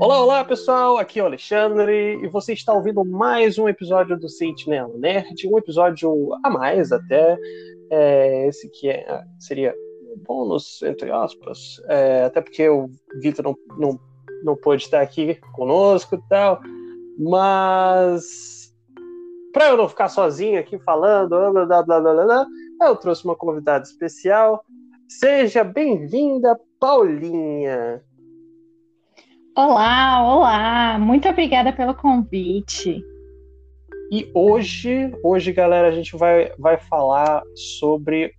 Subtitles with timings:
[0.00, 4.30] Olá, olá pessoal, aqui é o Alexandre e você está ouvindo mais um episódio do
[4.30, 7.36] Sentinela Nerd, um episódio a mais até,
[7.90, 9.74] é, esse que é, seria
[10.10, 12.88] um bônus, entre aspas, é, até porque o
[13.20, 14.00] Vitor não, não,
[14.42, 16.62] não pôde estar aqui conosco e tal,
[17.18, 18.74] mas
[19.52, 22.46] para eu não ficar sozinho aqui falando, blá, blá, blá, blá,
[22.84, 24.64] eu trouxe uma convidada especial,
[25.06, 28.02] seja bem-vinda, Paulinha.
[29.56, 30.98] Olá, olá!
[31.00, 33.04] Muito obrigada pelo convite.
[34.12, 38.32] E hoje, hoje, galera, a gente vai, vai falar sobre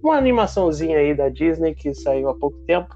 [0.00, 2.94] uma animaçãozinha aí da Disney que saiu há pouco tempo.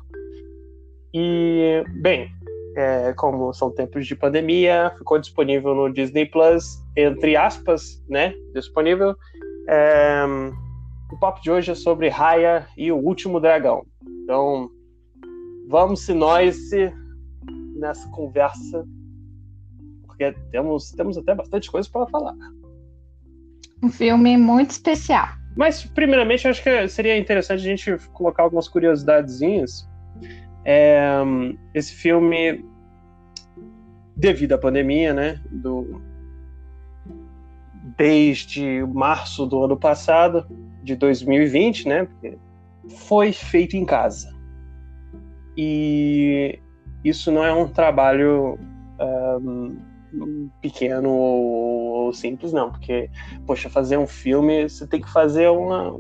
[1.13, 2.31] E, bem,
[2.77, 8.33] é, como são tempos de pandemia, ficou disponível no Disney Plus, entre aspas, né?
[8.55, 9.17] Disponível.
[9.69, 10.25] É,
[11.13, 13.85] o papo de hoje é sobre Raya e o Último Dragão.
[14.23, 14.71] Então,
[15.69, 16.93] vamos se nós se
[17.79, 18.87] nessa conversa,
[20.05, 22.35] porque temos, temos até bastante coisa para falar.
[23.83, 25.29] Um filme muito especial.
[25.57, 29.89] Mas, primeiramente, acho que seria interessante a gente colocar algumas curiosidadezinhas.
[30.65, 31.23] É,
[31.73, 32.65] esse filme,
[34.17, 36.03] devido à pandemia, né, do,
[37.97, 40.47] desde março do ano passado,
[40.83, 42.09] de 2020, né,
[43.07, 44.35] foi feito em casa.
[45.57, 46.59] E
[47.09, 48.59] isso não é um trabalho
[49.01, 53.11] um, pequeno ou, ou, simples, não, porque,
[53.47, 55.99] poxa, fazer um filme, você tem que fazer uma.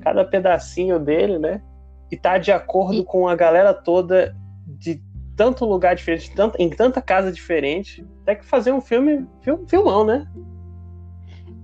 [0.00, 1.62] cada pedacinho dele, né?
[2.10, 3.04] E tá de acordo e...
[3.04, 4.36] com a galera toda
[4.66, 5.00] de
[5.36, 8.06] tanto lugar diferente, tanto, em tanta casa diferente.
[8.24, 10.26] Tem que fazer um filme, film, filmão, né?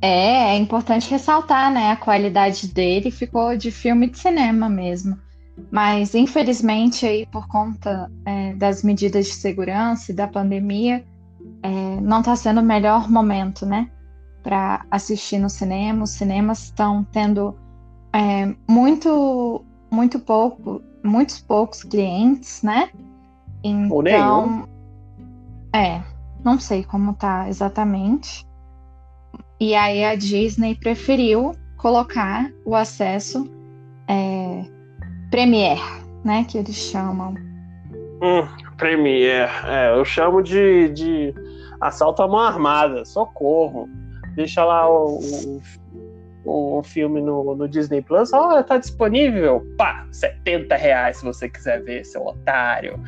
[0.01, 1.91] É, é importante ressaltar, né?
[1.91, 5.19] A qualidade dele ficou de filme de cinema mesmo.
[5.71, 11.05] Mas, infelizmente, aí, por conta é, das medidas de segurança e da pandemia,
[11.63, 13.91] é, não está sendo o melhor momento, né?
[14.43, 16.05] Para assistir no cinema.
[16.05, 17.57] Os cinemas estão tendo
[18.13, 22.91] é, muito, muito pouco, muitos poucos clientes, né?
[23.65, 24.69] Então,
[25.75, 26.03] é,
[26.45, 28.47] não sei como tá exatamente.
[29.59, 33.51] E aí a Disney preferiu colocar o acesso
[34.07, 34.65] é,
[35.31, 35.81] Premiere,
[36.25, 36.45] né?
[36.49, 37.35] Que eles chamam.
[38.23, 39.51] Hum, Premiere.
[39.65, 41.35] É, eu chamo de, de
[41.81, 43.05] assalto à mão armada.
[43.05, 43.89] Socorro.
[44.35, 45.19] Deixa lá o,
[46.45, 48.33] o, o filme no, no, Disney Plus.
[48.33, 49.67] Olha, tá disponível.
[49.77, 53.01] Pá, 70 reais se você quiser ver, seu otário.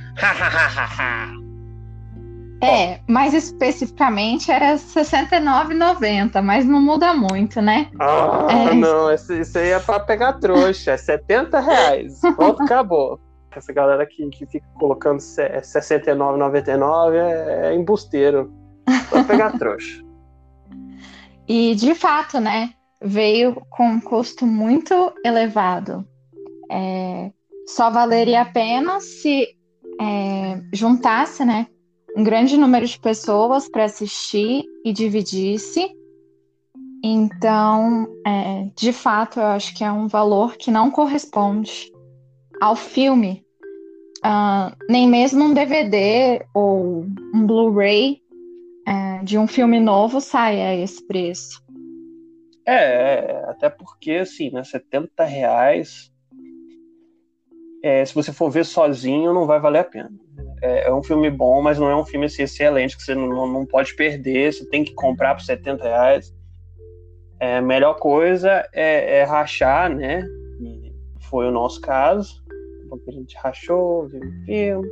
[2.60, 7.88] É, mais especificamente era R$ 69,90, mas não muda muito, né?
[8.00, 8.74] Ah, é.
[8.74, 12.20] não, isso, aí é pra pegar trouxa, é 70 reais.
[12.20, 13.20] Pronto, acabou.
[13.54, 18.52] Essa galera que, que fica colocando R$ 69,99 é, é embusteiro.
[19.10, 20.02] Pra pegar trouxa.
[21.50, 22.74] E de fato, né?
[23.00, 26.06] Veio com um custo muito elevado.
[26.70, 27.30] É,
[27.66, 29.48] só valeria a pena se
[29.98, 31.66] é, juntasse, né?
[32.18, 35.88] Um grande número de pessoas para assistir e dividir-se.
[37.02, 41.92] Então, é, de fato, eu acho que é um valor que não corresponde
[42.60, 43.46] ao filme.
[44.18, 48.20] Uh, nem mesmo um DVD ou um Blu-ray
[48.84, 51.62] é, de um filme novo sai a esse preço.
[52.66, 56.12] É, até porque, assim, né, 70 reais,
[57.80, 60.10] é, se você for ver sozinho, não vai valer a pena
[60.62, 63.46] é, é, um filme bom, mas não é um filme assim, excelente que você não,
[63.46, 66.34] não pode perder, você tem que comprar por 70 reais.
[67.40, 70.24] É, a melhor coisa é, é rachar, né?
[70.60, 72.42] E foi o nosso caso,
[72.88, 74.88] porque a gente rachou, viu o filme.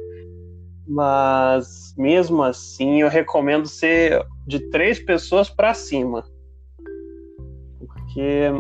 [0.89, 6.25] Mas mesmo assim, eu recomendo ser de três pessoas para cima.
[7.79, 8.53] Porque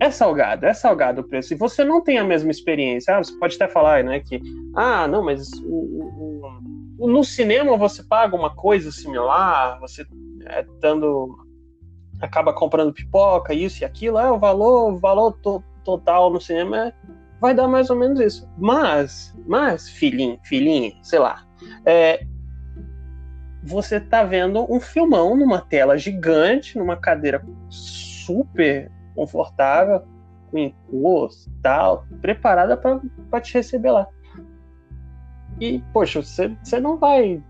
[0.00, 1.54] é salgado, é salgado o preço.
[1.54, 3.16] E você não tem a mesma experiência.
[3.16, 4.40] Ah, você pode até falar, né, que
[4.74, 6.60] ah, não, mas o,
[6.98, 10.04] o, no cinema você paga uma coisa similar, você
[10.46, 11.36] é, dando
[12.20, 16.88] acaba comprando pipoca, isso e aquilo, é o valor, o valor to, total no cinema
[16.88, 16.92] é,
[17.40, 18.48] vai dar mais ou menos isso.
[18.56, 21.46] Mas, mas filhinho, filhinha, sei lá,
[21.84, 22.24] é,
[23.62, 30.02] você tá vendo um filmão numa tela gigante, numa cadeira super confortável,
[30.50, 34.06] com encosto tal, preparada para te receber lá.
[35.60, 37.42] E, poxa, você, você não vai.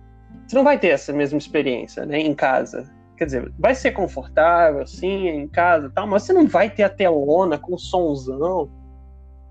[0.46, 2.90] Você não vai ter essa mesma experiência, né, em casa.
[3.18, 6.88] Quer dizer, vai ser confortável, sim, em casa tal, mas você não vai ter a
[6.88, 8.70] telona com somzão.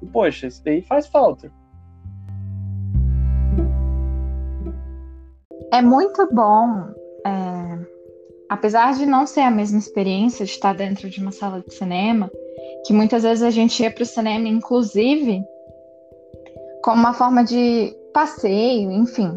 [0.02, 1.52] E, poxa, isso daí faz falta.
[5.76, 6.88] é muito bom,
[7.26, 7.78] é,
[8.50, 12.32] apesar de não ser a mesma experiência de estar dentro de uma sala de cinema,
[12.86, 15.44] que muitas vezes a gente ia para o cinema, inclusive,
[16.84, 19.30] como uma forma de passeio, enfim.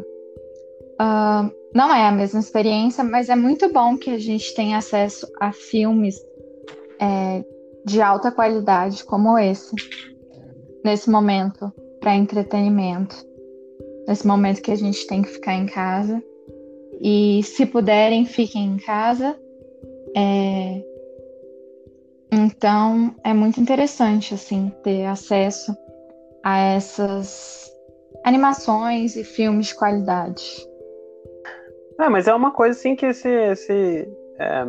[1.01, 5.27] Uh, não é a mesma experiência, mas é muito bom que a gente tenha acesso
[5.39, 6.17] a filmes
[7.01, 7.45] é,
[7.85, 9.75] de alta qualidade como esse,
[10.85, 13.17] nesse momento para entretenimento,
[14.07, 16.23] nesse momento que a gente tem que ficar em casa.
[17.01, 19.39] E se puderem, fiquem em casa.
[20.17, 20.83] É...
[22.31, 25.77] Então é muito interessante assim ter acesso
[26.43, 27.73] a essas
[28.25, 30.69] animações e filmes de qualidade.
[32.01, 34.09] É, mas é uma coisa assim que esse, esse
[34.39, 34.65] é,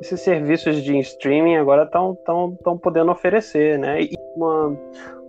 [0.00, 4.02] esses serviços de streaming agora estão tão, tão podendo oferecer, né?
[4.02, 4.78] E uma,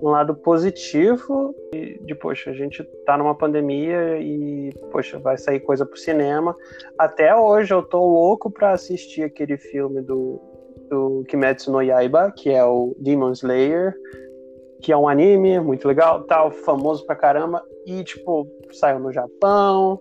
[0.02, 1.56] um lado positivo
[2.02, 6.56] de, poxa, a gente tá numa pandemia e, poxa, vai sair coisa pro cinema.
[6.98, 10.40] Até hoje eu tô louco para assistir aquele filme do,
[10.90, 13.96] do Kimetsu no Yaiba, que é o Demon Slayer,
[14.82, 20.00] que é um anime muito legal, tal, famoso pra caramba, e, tipo, saiu no Japão,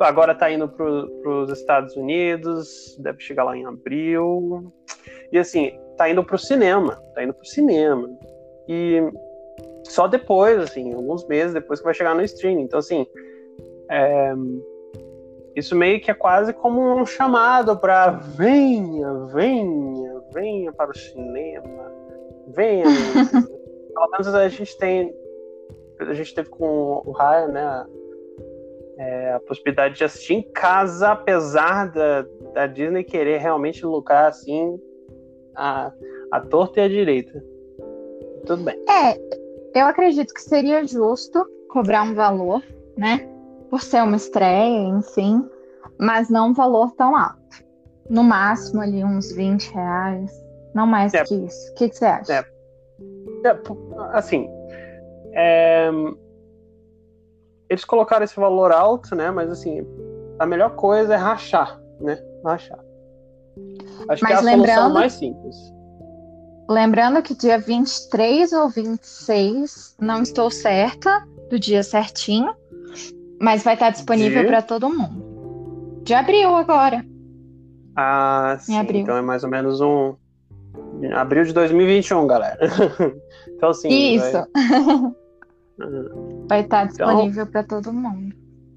[0.00, 4.72] agora tá indo para os Estados Unidos, deve chegar lá em abril.
[5.32, 8.08] E assim, tá indo pro cinema, tá indo pro cinema.
[8.68, 9.02] E
[9.84, 12.62] só depois, assim, alguns meses depois que vai chegar no streaming.
[12.62, 13.06] Então, assim,
[13.90, 14.32] é,
[15.54, 21.92] isso meio que é quase como um chamado para venha, venha, venha para o cinema,
[22.48, 22.84] venha.
[23.92, 25.14] Pelo menos a gente tem,
[25.98, 27.86] a gente teve com o Raya, né,
[29.00, 34.78] é, a possibilidade de assistir em casa, apesar da, da Disney querer realmente lucrar assim
[35.56, 35.90] a,
[36.30, 37.42] a torta e a direita.
[38.44, 38.78] Tudo bem.
[38.86, 39.18] É,
[39.74, 42.62] eu acredito que seria justo cobrar um valor,
[42.94, 43.26] né?
[43.70, 45.48] Por ser uma estreia, enfim,
[45.98, 47.40] mas não um valor tão alto.
[48.10, 50.30] No máximo ali uns 20 reais,
[50.74, 51.70] não mais é, que isso.
[51.70, 52.32] O que, que você acha?
[52.34, 53.60] É, é,
[54.12, 54.46] assim,
[55.32, 55.90] é,
[57.70, 59.30] eles colocaram esse valor alto, né?
[59.30, 59.86] Mas assim,
[60.38, 62.20] a melhor coisa é rachar, né?
[62.44, 62.80] Rachar.
[64.08, 65.56] Acho mas que é a solução mais simples.
[66.68, 72.52] Lembrando que dia 23 ou 26, não estou certa do dia certinho,
[73.40, 74.48] mas vai estar disponível de...
[74.48, 76.02] para todo mundo.
[76.02, 77.04] De abril agora.
[77.96, 78.76] Ah, sim.
[78.76, 80.16] Então é mais ou menos um.
[81.14, 82.58] Abril de 2021, galera.
[83.48, 83.88] então, sim.
[83.88, 84.32] Isso.
[84.32, 84.46] Vai...
[86.50, 88.34] Vai estar então, disponível então, para todo mundo.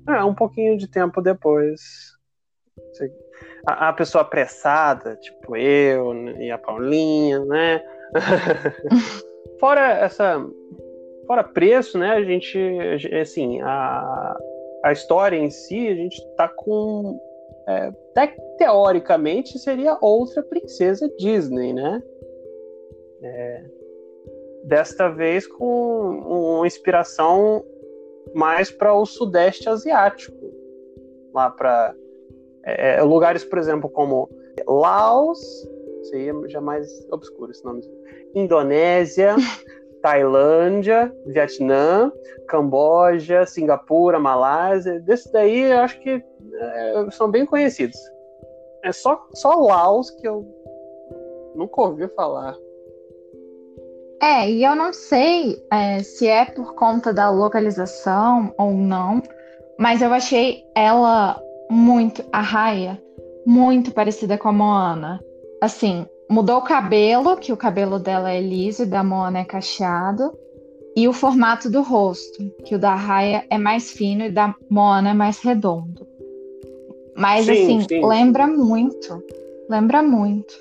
[0.07, 1.81] É, um pouquinho de tempo depois.
[3.67, 7.83] A, a pessoa apressada, tipo eu e a Paulinha, né?
[9.59, 10.39] fora essa.
[11.25, 12.11] Fora preço, né?
[12.11, 12.59] A gente.
[13.19, 14.37] Assim, a,
[14.85, 17.19] a história em si, a gente tá com.
[17.67, 17.91] É,
[18.59, 22.03] teoricamente seria outra princesa Disney, né?
[23.23, 23.65] É,
[24.63, 27.63] desta vez com uma inspiração
[28.33, 30.37] mais para o sudeste asiático,
[31.33, 31.93] lá para
[32.65, 34.29] é, é, lugares, por exemplo, como
[34.67, 35.39] Laos,
[36.03, 37.81] seria já mais obscuro esse nome,
[38.33, 39.35] Indonésia,
[40.01, 42.11] Tailândia, Vietnã,
[42.47, 46.23] Camboja, Singapura, Malásia, desses daí eu acho que
[46.55, 47.97] é, são bem conhecidos.
[48.83, 50.45] É só, só Laos que eu
[51.55, 52.55] nunca ouvi falar.
[54.23, 59.21] É, e eu não sei é, se é por conta da localização ou não,
[59.77, 61.37] mas eu achei ela
[61.69, 63.03] muito, a Raia,
[63.45, 65.19] muito parecida com a Moana.
[65.61, 70.31] Assim, mudou o cabelo, que o cabelo dela é liso e da Moana é cacheado,
[70.95, 75.09] e o formato do rosto, que o da Raia é mais fino e da Moana
[75.09, 76.07] é mais redondo.
[77.13, 78.07] Mas, sim, assim, sim.
[78.07, 79.21] lembra muito.
[79.69, 80.53] Lembra muito.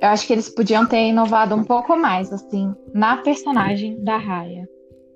[0.00, 4.66] Eu acho que eles podiam ter inovado um pouco mais, assim, na personagem da Raya.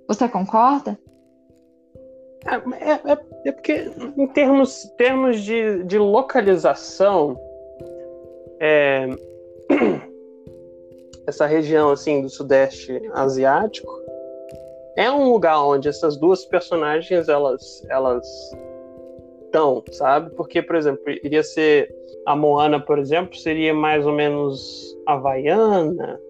[0.06, 0.98] Você concorda?
[2.44, 7.38] É, é, é, é porque, em termos, termos de, de localização,
[8.60, 9.08] é,
[11.26, 13.90] essa região assim do sudeste asiático
[14.96, 18.26] é um lugar onde essas duas personagens elas elas
[19.44, 20.30] estão, sabe?
[20.34, 21.92] Porque, por exemplo, iria ser
[22.26, 26.20] a Moana, por exemplo, seria mais ou menos havaiana.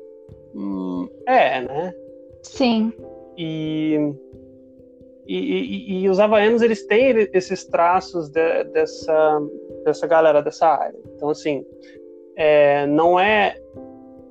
[0.55, 1.95] Hum, é, né?
[2.43, 2.93] Sim.
[3.37, 3.99] E,
[5.27, 9.41] e, e, e, os havaianos, eles têm esses traços de, dessa,
[9.85, 10.99] dessa galera dessa área.
[11.15, 11.65] Então, assim,
[12.37, 13.57] é, não é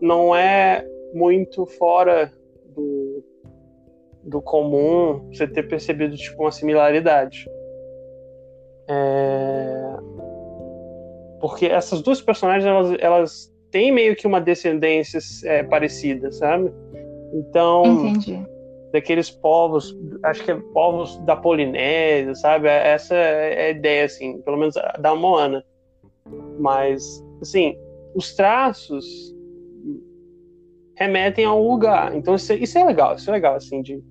[0.03, 2.29] não é muito fora
[2.75, 3.23] do,
[4.23, 7.47] do comum você ter percebido tipo uma similaridade.
[8.89, 9.95] É...
[11.43, 16.71] Porque essas duas personagens, elas, elas têm meio que uma descendência é, parecida, sabe?
[17.33, 18.47] Então, Entendi.
[18.93, 22.69] daqueles povos, acho que é povos da Polinésia, sabe?
[22.69, 25.61] Essa é a ideia, assim, pelo menos da Moana.
[26.61, 27.77] Mas, assim,
[28.15, 29.35] os traços
[30.95, 32.15] remetem a um lugar.
[32.15, 34.01] Então, isso, isso é legal, isso é legal, assim, de...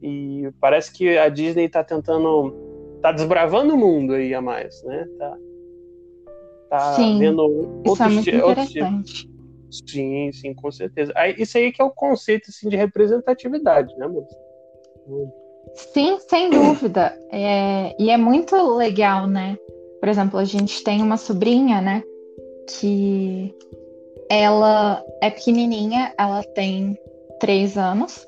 [0.00, 2.54] E parece que a Disney tá tentando...
[3.02, 5.08] Tá desbravando o mundo aí a mais, né?
[5.18, 5.36] Tá,
[6.72, 7.42] tá Sim, vendo
[7.84, 8.88] Isso é outros, muito outros tipos.
[8.88, 9.30] interessante.
[9.86, 11.12] Sim, sim, com certeza.
[11.14, 14.34] Aí, isso aí que é o conceito assim, de representatividade, né, moça?
[15.74, 17.14] Sim, sem dúvida.
[17.30, 19.56] É, e é muito legal, né?
[20.00, 22.02] Por exemplo, a gente tem uma sobrinha, né?
[22.68, 23.54] Que
[24.30, 26.98] ela é pequenininha, ela tem
[27.38, 28.26] três anos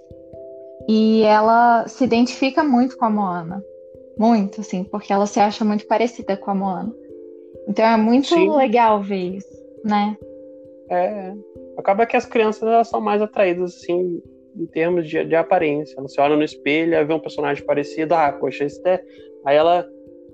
[0.89, 3.63] e ela se identifica muito com a Moana.
[4.19, 7.04] Muito, assim, porque ela se acha muito parecida com a Moana.
[7.69, 8.51] Então é muito Sim.
[8.55, 10.17] legal ver isso, né?
[10.91, 11.33] É,
[11.79, 14.23] acaba que as crianças elas são mais atraídas assim
[14.57, 15.97] em termos de, de aparência.
[16.07, 19.01] Se olha no espelho, vê um personagem parecido, ah, poxa, esse é...
[19.45, 19.87] aí ela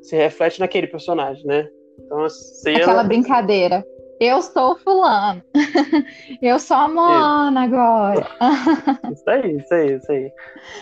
[0.02, 1.68] se reflete naquele personagem, né?
[1.98, 3.04] Então assim, Aquela ela...
[3.04, 3.84] brincadeira.
[4.20, 5.42] Eu sou fulano.
[6.42, 8.26] Eu sou a Moana agora.
[9.10, 10.32] isso aí, isso aí, isso aí.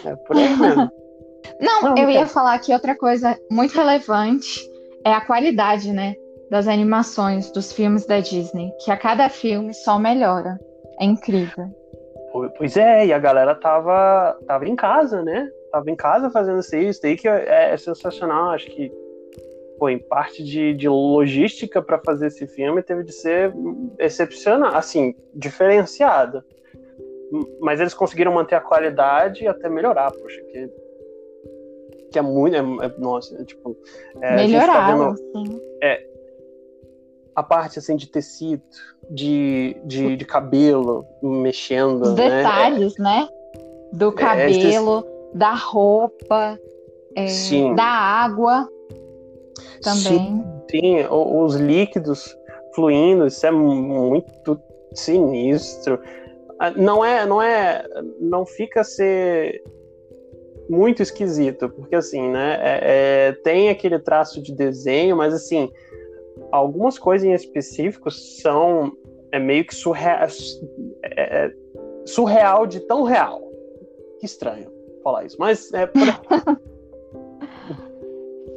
[0.04, 0.90] É por aí mesmo.
[1.60, 2.26] Não, Não, eu ia cara.
[2.26, 4.68] falar que outra coisa muito relevante
[5.04, 6.14] é a qualidade, né,
[6.50, 10.58] das animações dos filmes da Disney, que a cada filme só melhora.
[11.00, 11.66] É incrível.
[12.32, 15.48] Po- Pois é, e a galera tava, tava em casa, né?
[15.70, 18.50] Tava em casa fazendo isso, isso daí que é, é sensacional.
[18.50, 18.90] Acho que,
[19.78, 23.52] pô, em parte de, de logística para fazer esse filme teve de ser
[23.98, 26.44] excepcional, assim, diferenciada.
[27.60, 30.70] Mas eles conseguiram manter a qualidade e até melhorar, poxa, que,
[32.10, 32.56] que é muito.
[32.56, 33.76] é- é- nossa, é, tipo.
[34.16, 35.16] é, tá Melhoraram, vendo-
[35.48, 35.60] sim.
[37.38, 38.60] A parte assim de tecido,
[39.08, 42.42] de, de, de cabelo mexendo, Os né?
[42.42, 43.28] detalhes, né?
[43.92, 46.58] Do É, cabelo, da roupa,
[47.16, 48.68] é, da água
[49.82, 50.18] também.
[50.18, 52.36] Sim, sim, os líquidos
[52.74, 54.60] fluindo, isso é muito
[54.94, 56.00] sinistro.
[56.58, 57.84] Ah, Não é, não é,
[58.20, 59.62] não fica a ser
[60.68, 62.80] muito esquisito, porque assim, né, é-
[63.28, 65.70] é, tem aquele traço de desenho, mas assim,
[66.52, 68.92] algumas coisas em específico são
[69.32, 70.26] é meio que surreal,
[71.04, 71.52] é- é
[72.06, 73.42] surreal de tão real.
[74.20, 74.70] Que estranho
[75.04, 76.00] falar isso, mas é por-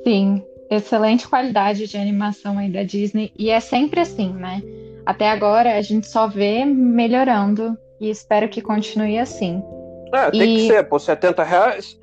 [0.03, 3.31] Sim, excelente qualidade de animação aí da Disney.
[3.37, 4.61] E é sempre assim, né?
[5.05, 9.61] Até agora a gente só vê melhorando e espero que continue assim.
[10.13, 11.97] é, tem que E- ser, por 70 reais.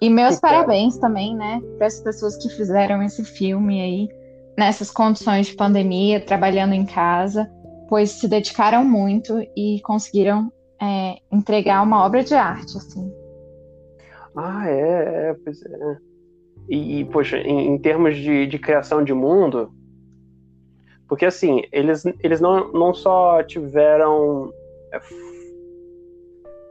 [0.00, 0.40] E meus Então.
[0.50, 4.08] parabéns também, né, para as pessoas que fizeram esse filme aí,
[4.56, 7.50] nessas condições de pandemia, trabalhando em casa,
[7.88, 13.12] pois se dedicaram muito e conseguiram é, entregar uma obra de arte, assim.
[14.34, 15.96] Ah, é, é, pois é.
[16.68, 19.70] E, e, poxa, em, em termos de, de criação de mundo,
[21.08, 24.52] porque assim, eles, eles não, não só tiveram.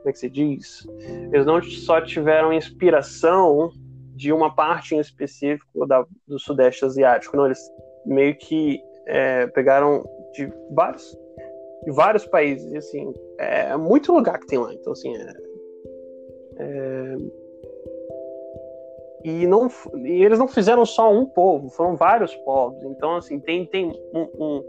[0.06, 0.88] É, Como é que se diz?
[1.32, 3.72] Eles não só tiveram inspiração
[4.16, 7.60] de uma parte em específico da, do Sudeste Asiático, não, eles
[8.06, 11.18] meio que é, pegaram de vários,
[11.84, 15.14] de vários países, assim, é muito lugar que tem lá, então assim,
[16.58, 17.16] é,
[19.26, 22.84] e, não, e eles não fizeram só um povo, foram vários povos.
[22.84, 24.64] Então, assim, tem, tem um- um-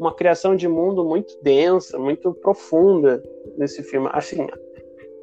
[0.00, 3.22] uma criação de mundo muito densa, muito profunda
[3.56, 4.08] nesse filme.
[4.12, 4.48] Assim,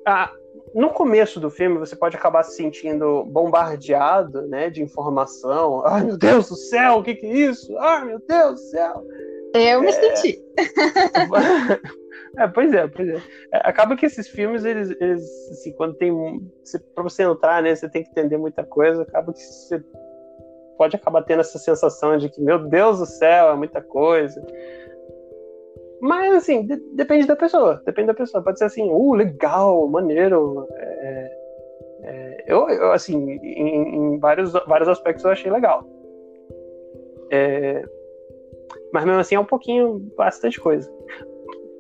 [0.08, 0.32] a-
[0.74, 5.84] no começo do filme, você pode acabar se sentindo bombardeado né, de informação.
[5.88, 7.78] Ai, meu Deus do céu, o que, que é isso?
[7.78, 9.04] Ai, meu Deus do céu.
[9.54, 10.40] Eu me senti.
[12.38, 13.16] É, pois é, pois é.
[13.52, 16.12] É, Acaba que esses filmes, eles, eles assim, quando tem.
[16.64, 19.84] Você, pra você entrar, né, você tem que entender muita coisa, acaba que você
[20.78, 24.40] pode acabar tendo essa sensação de que, meu Deus do céu, é muita coisa.
[26.00, 27.82] Mas, assim, de- depende da pessoa.
[27.86, 28.44] Depende da pessoa.
[28.44, 30.68] Pode ser assim, uh, legal, maneiro.
[30.72, 31.32] É,
[32.04, 35.84] é, eu, eu, assim, em, em vários, vários aspectos eu achei legal.
[37.32, 37.84] É,
[38.94, 40.90] mas mesmo assim é um pouquinho, bastante coisa.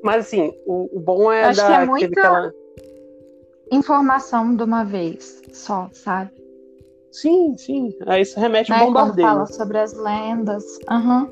[0.03, 2.53] Mas assim, o, o bom é Acho que dar é muita- aquela.
[3.71, 6.31] Informação de uma vez só, sabe?
[7.12, 7.89] Sim, sim.
[8.05, 8.86] Aí isso remete ao Né?
[8.86, 9.27] Quando bombardeio.
[9.27, 10.63] fala sobre as lendas.
[10.89, 11.29] Aham.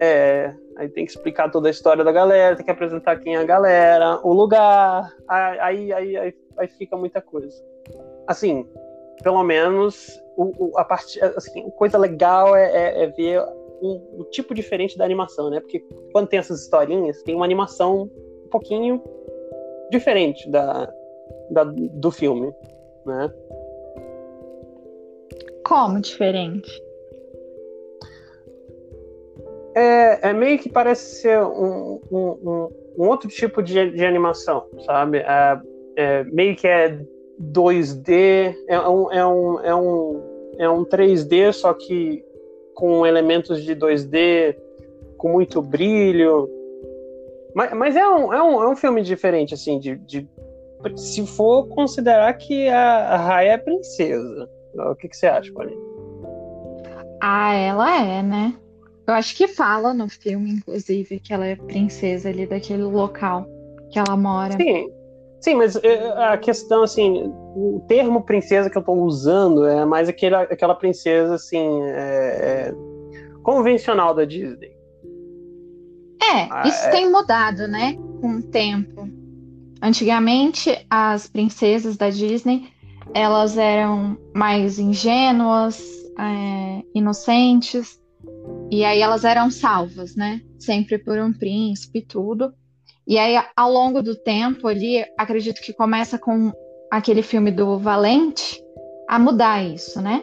[0.00, 3.38] É, aí tem que explicar toda a história da galera, tem que apresentar quem é
[3.38, 7.62] a galera, o lugar, aí, aí, aí, aí, fica muita coisa.
[8.26, 8.66] Assim,
[9.22, 13.42] pelo menos, o, o, a parte, assim, coisa legal é, é, é ver
[13.82, 15.60] um, tipo diferente da animação, né?
[15.60, 15.80] Porque
[16.12, 18.08] quando tem essas historinhas, tem uma animação
[18.46, 19.02] um pouquinho
[19.90, 20.90] diferente da,
[21.50, 22.50] da do filme,
[23.04, 23.30] né?
[25.62, 26.82] Como diferente?
[29.74, 35.18] É, é meio que parece ser um, um, um outro tipo de, de animação, sabe?
[35.18, 35.60] É,
[35.96, 36.98] é, meio que é
[37.40, 40.22] 2D, é um, é, um, é, um,
[40.58, 42.24] é um 3D, só que
[42.74, 44.56] com elementos de 2D,
[45.16, 46.48] com muito brilho.
[47.54, 50.28] Mas, mas é, um, é, um, é um filme diferente, assim, de, de
[50.96, 54.48] se for considerar que a, Raya é princesa.
[54.74, 55.78] O que, que você acha, Paulinha?
[57.20, 58.54] Ah, ela é, né?
[59.06, 63.46] Eu acho que fala no filme, inclusive, que ela é princesa ali daquele local
[63.90, 64.56] que ela mora.
[64.56, 64.88] Sim,
[65.40, 67.24] sim, mas é, a questão, assim,
[67.56, 72.74] o termo princesa que eu estou usando é mais aquela, aquela princesa, assim, é, é,
[73.42, 74.76] convencional da Disney.
[76.22, 76.90] É, ah, isso é...
[76.90, 79.08] tem mudado, né, com o tempo.
[79.82, 82.68] Antigamente, as princesas da Disney,
[83.14, 85.82] elas eram mais ingênuas,
[86.18, 87.99] é, inocentes,
[88.70, 90.40] e aí elas eram salvas, né?
[90.58, 92.52] Sempre por um príncipe e tudo.
[93.06, 96.52] E aí, ao longo do tempo ali, acredito que começa com
[96.90, 98.62] aquele filme do Valente
[99.08, 100.22] a mudar isso, né?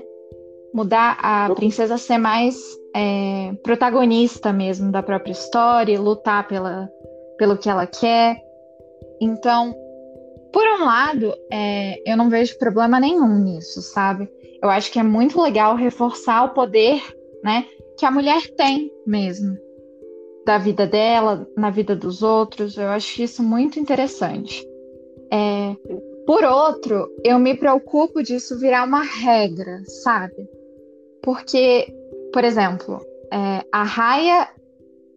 [0.74, 2.58] Mudar a princesa ser mais
[2.96, 6.90] é, protagonista mesmo da própria história, lutar pela,
[7.38, 8.42] pelo que ela quer.
[9.20, 9.76] Então,
[10.54, 14.30] por um lado, é, eu não vejo problema nenhum nisso, sabe?
[14.64, 17.02] Eu acho que é muito legal reforçar o poder,
[17.44, 17.66] né?
[17.98, 19.58] Que a mulher tem mesmo
[20.46, 22.78] da vida dela, na vida dos outros.
[22.78, 24.66] Eu acho isso muito interessante.
[25.32, 25.76] É,
[26.26, 30.48] por outro, eu me preocupo disso virar uma regra, sabe?
[31.22, 31.94] Porque,
[32.32, 34.48] por exemplo, é, a Raya,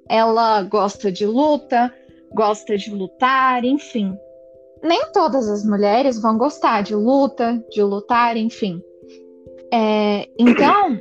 [0.09, 1.95] ela gosta de luta,
[2.35, 4.17] gosta de lutar, enfim.
[4.83, 8.83] Nem todas as mulheres vão gostar de luta, de lutar, enfim.
[9.73, 10.99] É, então,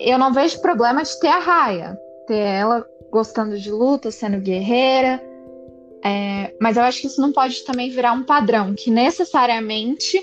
[0.00, 5.22] eu não vejo problema de ter a Raia, ter ela gostando de luta, sendo guerreira.
[6.02, 10.18] É, mas eu acho que isso não pode também virar um padrão, que necessariamente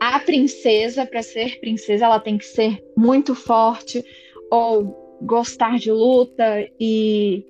[0.00, 4.04] a princesa, para ser princesa, ela tem que ser muito forte
[4.50, 7.44] ou gostar de luta e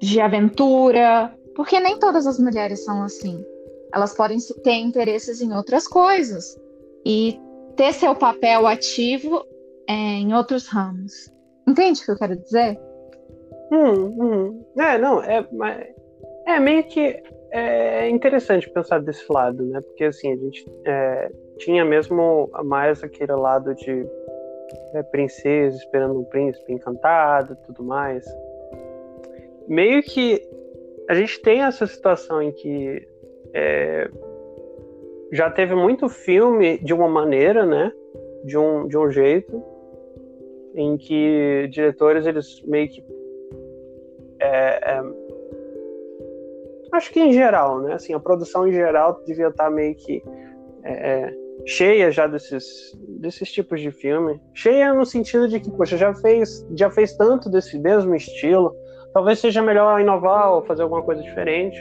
[0.00, 3.42] de aventura, porque nem todas as mulheres são assim.
[3.94, 6.58] Elas podem ter interesses em outras coisas
[7.04, 7.38] e
[7.76, 9.44] ter seu papel ativo
[9.88, 11.32] é, em outros ramos.
[11.66, 12.78] Entende o que eu quero dizer?
[13.70, 14.64] Hum, hum.
[14.78, 15.46] É, não, é,
[16.46, 19.80] é meio que é interessante pensar desse lado, né?
[19.80, 24.06] Porque assim, a gente é, tinha mesmo mais aquele lado de
[24.94, 28.24] é, princesa esperando um príncipe encantado tudo mais.
[29.68, 30.42] Meio que
[31.08, 33.06] a gente tem essa situação em que
[33.52, 34.10] é,
[35.30, 37.92] já teve muito filme de uma maneira, né?
[38.44, 39.62] De um, de um jeito,
[40.74, 43.04] em que diretores eles meio que
[44.40, 45.02] é, é,
[46.92, 47.94] acho que em geral, né?
[47.94, 50.22] Assim, a produção em geral devia estar meio que
[50.82, 54.40] é, é, cheia já desses, desses tipos de filme.
[54.52, 58.74] Cheia no sentido de que, poxa, já fez, já fez tanto desse mesmo estilo.
[59.14, 61.78] Talvez seja melhor inovar ou fazer alguma coisa diferente.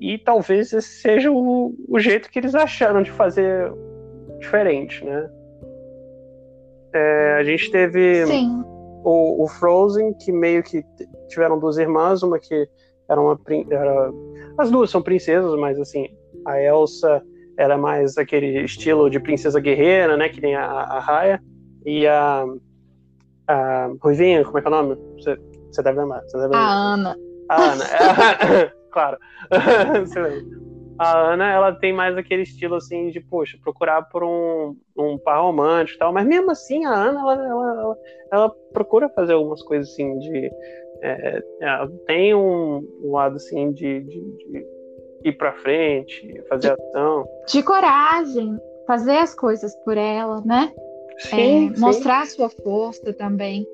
[0.00, 3.72] E talvez esse seja o, o jeito que eles acharam de fazer
[4.38, 5.30] diferente, né?
[6.96, 8.24] É, a gente teve
[9.04, 10.82] o, o, Frozen, que meio que
[11.28, 12.66] tiveram duas irmãs, uma que
[13.08, 13.38] era uma.
[13.70, 14.10] Era,
[14.56, 16.08] as duas são princesas, mas assim,
[16.46, 17.22] a Elsa
[17.58, 20.30] era mais aquele estilo de princesa guerreira, né?
[20.30, 21.42] Que nem a, a Raya.
[21.84, 22.44] E a,
[23.46, 24.96] a Ruivinha, como é que é o nome?
[25.18, 25.36] Você,
[25.70, 26.22] você deve lembrar.
[26.22, 26.60] Você deve lembrar.
[26.60, 27.16] A Ana.
[27.50, 27.84] A Ana,
[28.90, 29.18] claro.
[30.06, 30.66] você lembra
[30.98, 35.40] a Ana, ela tem mais aquele estilo assim de, poxa, procurar por um, um par
[35.40, 37.98] romântico e tal, mas mesmo assim a Ana, ela, ela, ela,
[38.32, 40.50] ela procura fazer algumas coisas assim de.
[41.02, 44.66] É, ela tem um, um lado assim de, de, de
[45.24, 47.24] ir pra frente, fazer de, ação.
[47.46, 50.72] De coragem, fazer as coisas por ela, né?
[51.18, 51.80] Sim, é, sim.
[51.80, 53.66] Mostrar sua força também.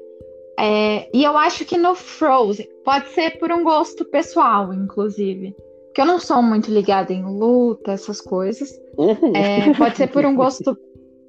[0.58, 5.54] É, e eu acho que no Frozen pode ser por um gosto pessoal, inclusive
[5.94, 8.70] que eu não sou muito ligada em luta, essas coisas.
[8.96, 9.34] Uhum.
[9.34, 10.76] É, pode ser por um gosto.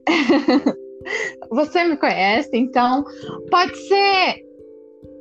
[1.51, 3.03] Você me conhece, então
[3.51, 4.43] pode ser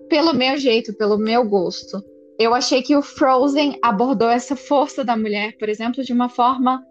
[0.09, 2.03] pelo meu jeito, pelo meu gosto.
[2.39, 6.83] Eu achei que o Frozen abordou essa força da mulher, por exemplo, de uma forma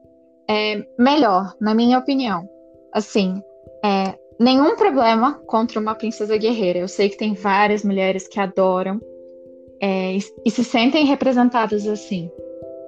[0.49, 2.47] é melhor, na minha opinião.
[2.93, 3.41] Assim,
[3.83, 6.79] é, nenhum problema contra uma princesa guerreira.
[6.79, 8.99] Eu sei que tem várias mulheres que adoram
[9.81, 10.15] é,
[10.45, 12.29] e, se sentem representadas assim,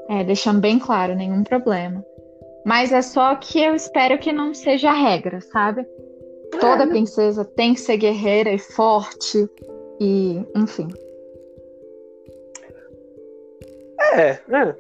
[0.10, 2.06] é, deixando bem claro, nenhum problema.
[2.66, 5.86] Mas é só que eu espero que não seja a regra, sabe?
[6.60, 9.50] Toda princesa tem que ser guerreira e forte
[10.00, 10.88] e, enfim.
[14.16, 14.76] É, né?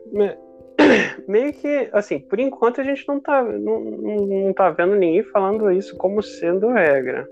[1.28, 5.71] Meio que, assim, por enquanto a gente não tá, não, não tá vendo ninguém falando
[5.71, 7.28] isso como sendo regra.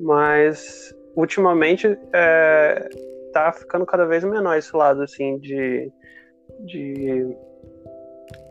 [0.00, 2.88] Mas, ultimamente, é,
[3.32, 5.90] tá ficando cada vez menor esse lado, assim, de,
[6.60, 7.36] de,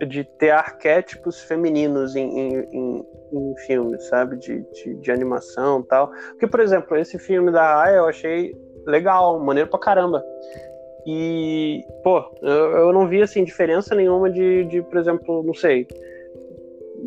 [0.08, 4.38] de ter arquétipos femininos em, em, em, em filmes, sabe?
[4.38, 6.10] De, de, de animação e tal.
[6.32, 10.24] Porque, por exemplo, esse filme da Aya eu achei legal, maneiro pra caramba.
[11.06, 15.88] E, pô, eu, eu não vi, assim, diferença nenhuma de, de por exemplo, não sei,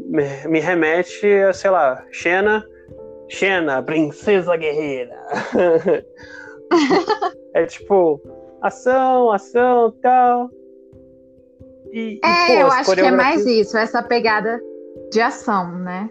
[0.06, 2.64] me, me remete a, sei lá, Xena,
[3.28, 5.16] Xena, princesa guerreira.
[7.54, 8.20] é tipo,
[8.62, 10.50] ação, ação, tal.
[11.92, 14.60] E, é, e, pô, eu acho que é mais isso, essa pegada
[15.10, 16.10] de ação, né?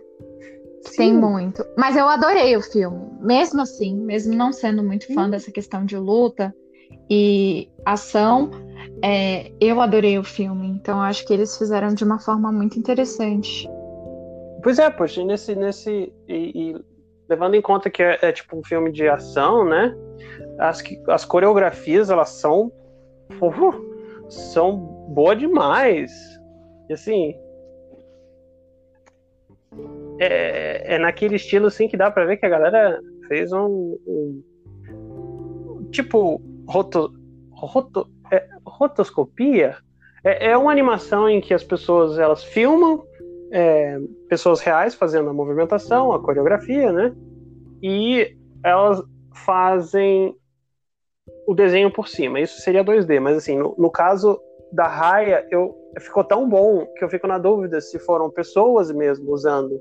[0.82, 0.98] Sim.
[0.98, 1.66] Tem muito.
[1.78, 3.10] Mas eu adorei o filme.
[3.22, 5.32] Mesmo assim, mesmo não sendo muito fã Sim.
[5.32, 6.54] dessa questão de luta,
[7.10, 8.50] e ação,
[9.04, 10.68] é, eu adorei o filme.
[10.68, 13.68] Então acho que eles fizeram de uma forma muito interessante.
[14.62, 15.56] Pois é, poxa, nesse.
[15.56, 16.93] nesse e, e
[17.34, 19.96] levando em conta que é, é, tipo um filme de ação, né?
[20.60, 22.72] As, as coreografias, elas são.
[23.42, 24.78] Uh, são
[25.10, 26.12] boas demais.
[26.90, 27.36] E assim.
[30.20, 35.90] É, é naquele estilo assim que dá pra ver que a galera fez um, um
[35.92, 37.12] tipo roto,
[37.52, 39.76] roto, é, rotoscopia
[40.24, 43.04] é, é, uma animação em que as pessoas elas filmam
[43.54, 47.16] é, pessoas reais fazendo a movimentação, a coreografia, né?
[47.84, 48.36] E
[48.66, 49.04] elas
[49.46, 50.36] fazem
[51.48, 52.40] o desenho por cima.
[52.40, 57.04] Isso seria 2D, mas assim, no, no caso da Raya, eu ficou tão bom que
[57.04, 59.80] eu fico na dúvida se foram pessoas mesmo usando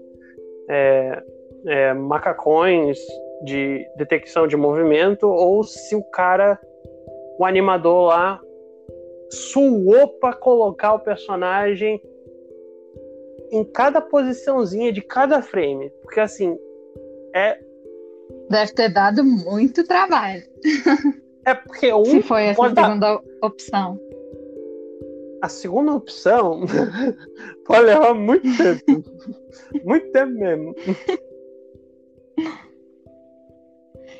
[0.68, 1.22] é,
[1.66, 2.98] é, macacões
[3.42, 6.60] de detecção de movimento ou se o cara
[7.38, 8.40] o animador lá
[9.30, 12.00] suou para colocar o personagem
[13.52, 15.90] em cada posiçãozinha de cada frame.
[16.02, 16.56] Porque assim,
[17.34, 17.58] é.
[18.48, 20.42] Deve ter dado muito trabalho.
[21.44, 22.04] É porque um.
[22.04, 24.00] Se foi essa segunda opção.
[25.42, 26.60] A segunda opção
[27.66, 29.10] pode levar muito tempo.
[29.84, 30.74] muito tempo mesmo.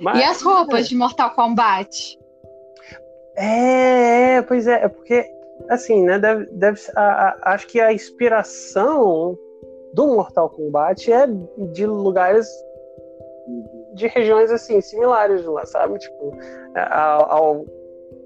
[0.00, 0.88] Mas, e as roupas é.
[0.88, 2.18] de Mortal Kombat?
[3.36, 5.24] É, é, pois é, é porque,
[5.68, 9.38] assim, né, deve, deve a, a, acho que a inspiração
[9.94, 11.26] do Mortal Kombat é
[11.72, 12.46] de lugares
[13.94, 15.98] de regiões assim similares lá, sabe?
[15.98, 16.36] Tipo,
[16.74, 17.66] ao, ao,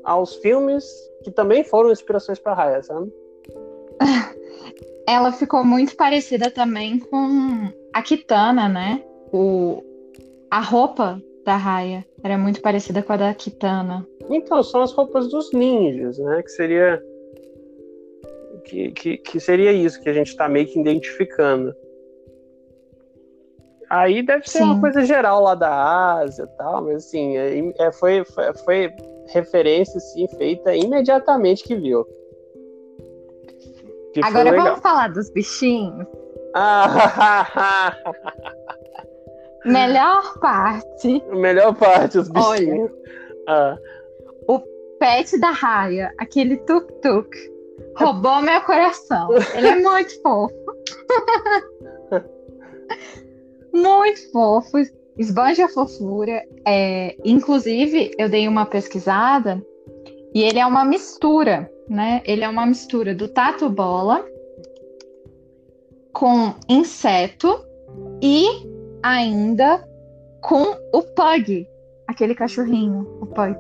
[0.04, 0.84] aos filmes
[1.24, 3.12] que também foram inspirações para Raya, sabe?
[5.08, 9.02] Ela ficou muito parecida também com a Kitana, né?
[9.32, 9.82] O,
[10.50, 14.06] a roupa da Raya era muito parecida com a da Kitana.
[14.28, 16.42] Então, são as roupas dos ninjas, né?
[16.42, 17.02] Que seria.
[18.66, 21.72] Que, que, que seria isso que a gente está meio que identificando.
[23.88, 24.64] Aí deve ser Sim.
[24.64, 28.92] uma coisa geral lá da Ásia e tal, mas assim, é, é, foi, foi, foi
[29.28, 32.04] referência assim, feita imediatamente que viu.
[34.12, 36.08] Que Agora vamos falar dos bichinhos.
[36.52, 37.96] Ah,
[39.64, 41.22] Melhor parte.
[41.30, 42.90] Melhor parte, os bichinhos.
[42.90, 42.92] Olha,
[43.48, 43.76] ah.
[44.48, 44.58] O
[44.98, 47.30] pet da raia, aquele tuk-tuk,
[47.96, 49.28] roubou meu coração.
[49.54, 50.54] Ele é muito fofo.
[53.72, 54.78] muito fofo.
[55.18, 56.42] Esbanja a fofura.
[56.66, 59.62] É, inclusive, eu dei uma pesquisada
[60.34, 62.22] e ele é uma mistura, né?
[62.24, 64.24] Ele é uma mistura do tatu bola
[66.12, 67.64] com inseto
[68.22, 68.46] e
[69.02, 69.86] ainda
[70.40, 71.68] com o Pug,
[72.06, 73.56] aquele cachorrinho, o Pug.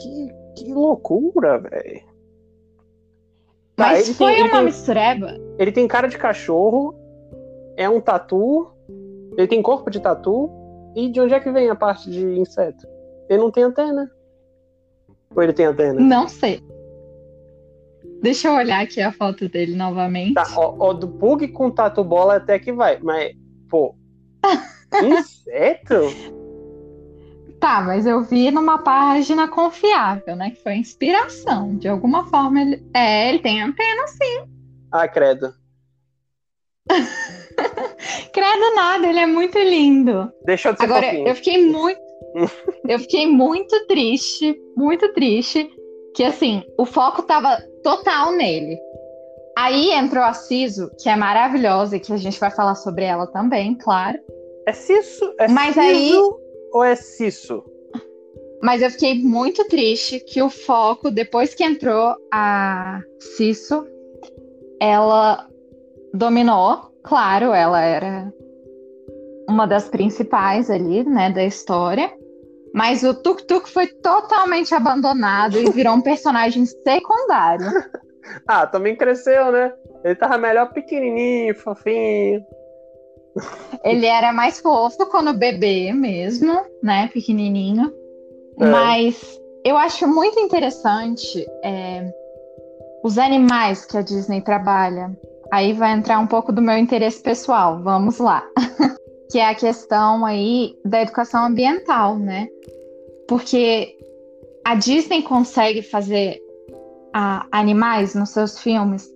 [0.00, 2.07] Que, que loucura, velho.
[3.78, 5.36] Tá, Mas foi tem, uma tem, mistureba.
[5.56, 6.96] Ele tem cara de cachorro,
[7.76, 8.72] é um tatu,
[9.36, 10.50] ele tem corpo de tatu,
[10.96, 12.84] e de onde é que vem a parte de inseto?
[13.30, 14.10] Ele não tem antena.
[15.32, 16.00] Ou ele tem antena?
[16.00, 16.60] Não sei.
[18.20, 20.34] Deixa eu olhar aqui a foto dele novamente.
[20.34, 23.32] Tá, ó, ó do Pug com tatu bola até que vai, mas,
[23.70, 23.94] pô,
[25.04, 26.37] Inseto?
[27.60, 30.50] Tá, mas eu vi numa página confiável, né?
[30.50, 31.76] Que foi inspiração.
[31.76, 32.82] De alguma forma, ele.
[32.94, 34.44] É, ele tem antena, sim.
[34.92, 35.52] Ah, credo.
[38.32, 40.30] credo nada, ele é muito lindo.
[40.44, 41.28] Deixou de ser Agora, fofinho.
[41.28, 42.00] eu fiquei muito.
[42.88, 45.68] eu fiquei muito triste, muito triste,
[46.14, 48.78] que assim, o foco tava total nele.
[49.56, 53.26] Aí entrou a Ciso, que é maravilhosa e que a gente vai falar sobre ela
[53.26, 54.18] também, claro.
[54.66, 55.34] É Cisso?
[55.40, 56.12] É Mas Ciso aí-
[56.72, 57.64] ou é Cisso?
[58.62, 63.00] Mas eu fiquei muito triste que o foco, depois que entrou a
[63.36, 63.86] Ciso,
[64.80, 65.48] ela
[66.12, 66.92] dominou.
[67.02, 68.32] Claro, ela era
[69.48, 72.12] uma das principais ali, né, da história.
[72.74, 77.66] Mas o Tuk Tuk foi totalmente abandonado e virou um personagem secundário.
[78.46, 79.72] Ah, também cresceu, né?
[80.04, 82.44] Ele tava melhor pequenininho, fofinho.
[83.84, 87.92] Ele era mais fofo quando bebê mesmo, né, pequenininho.
[88.58, 88.66] É.
[88.66, 92.10] Mas eu acho muito interessante é,
[93.04, 95.16] os animais que a Disney trabalha.
[95.50, 97.80] Aí vai entrar um pouco do meu interesse pessoal.
[97.82, 98.44] Vamos lá.
[99.30, 102.48] que é a questão aí da educação ambiental, né?
[103.26, 103.94] Porque
[104.64, 106.38] a Disney consegue fazer
[107.12, 109.08] a- animais nos seus filmes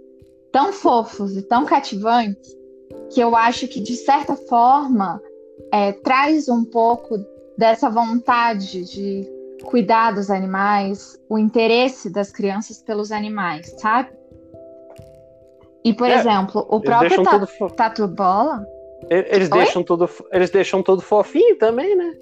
[0.52, 2.54] tão fofos e tão cativantes
[3.12, 5.20] que eu acho que, de certa forma,
[5.72, 7.16] é, traz um pouco
[7.56, 9.28] dessa vontade de
[9.64, 14.10] cuidar dos animais, o interesse das crianças pelos animais, sabe?
[15.84, 18.64] E, por É, exemplo, o próprio ta tudo Tatu Bola,
[19.10, 19.58] Eles Oi?
[19.58, 22.14] deixam tudo, eles deixam tudo fofinho também, né?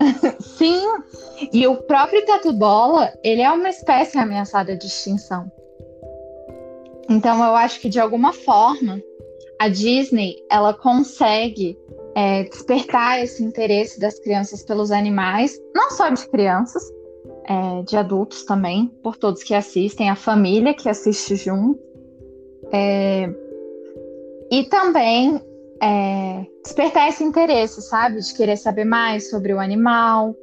[0.40, 0.82] sim,
[1.52, 5.50] e o próprio Tatu Bola, ele é uma espécie ameaçada de extinção.
[7.08, 9.00] Então, eu acho que, de alguma forma,
[9.58, 11.78] a Disney, ela consegue
[12.14, 16.82] é, despertar esse interesse das crianças pelos animais, não só de crianças,
[17.44, 21.80] é, de adultos também, por todos que assistem, a família que assiste junto.
[22.72, 23.28] É,
[24.50, 25.40] e também
[25.80, 28.20] é, despertar esse interesse, sabe?
[28.20, 30.34] De querer saber mais sobre o animal.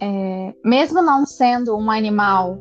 [0.00, 2.58] É, mesmo não sendo um animal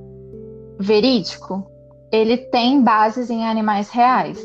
[0.80, 1.66] verídico,
[2.12, 4.40] ele tem bases em animais reais.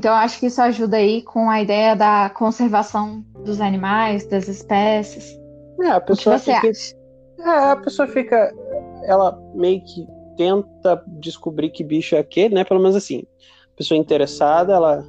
[0.00, 4.48] Então, eu acho que isso ajuda aí com a ideia da conservação dos animais, das
[4.48, 5.38] espécies.
[5.78, 6.70] É, a pessoa fica?
[7.38, 8.50] É, a pessoa fica.
[9.04, 10.06] Ela meio que
[10.38, 12.64] tenta descobrir que bicho é aquele, né?
[12.64, 13.24] Pelo menos assim.
[13.74, 15.04] A pessoa interessada, ela.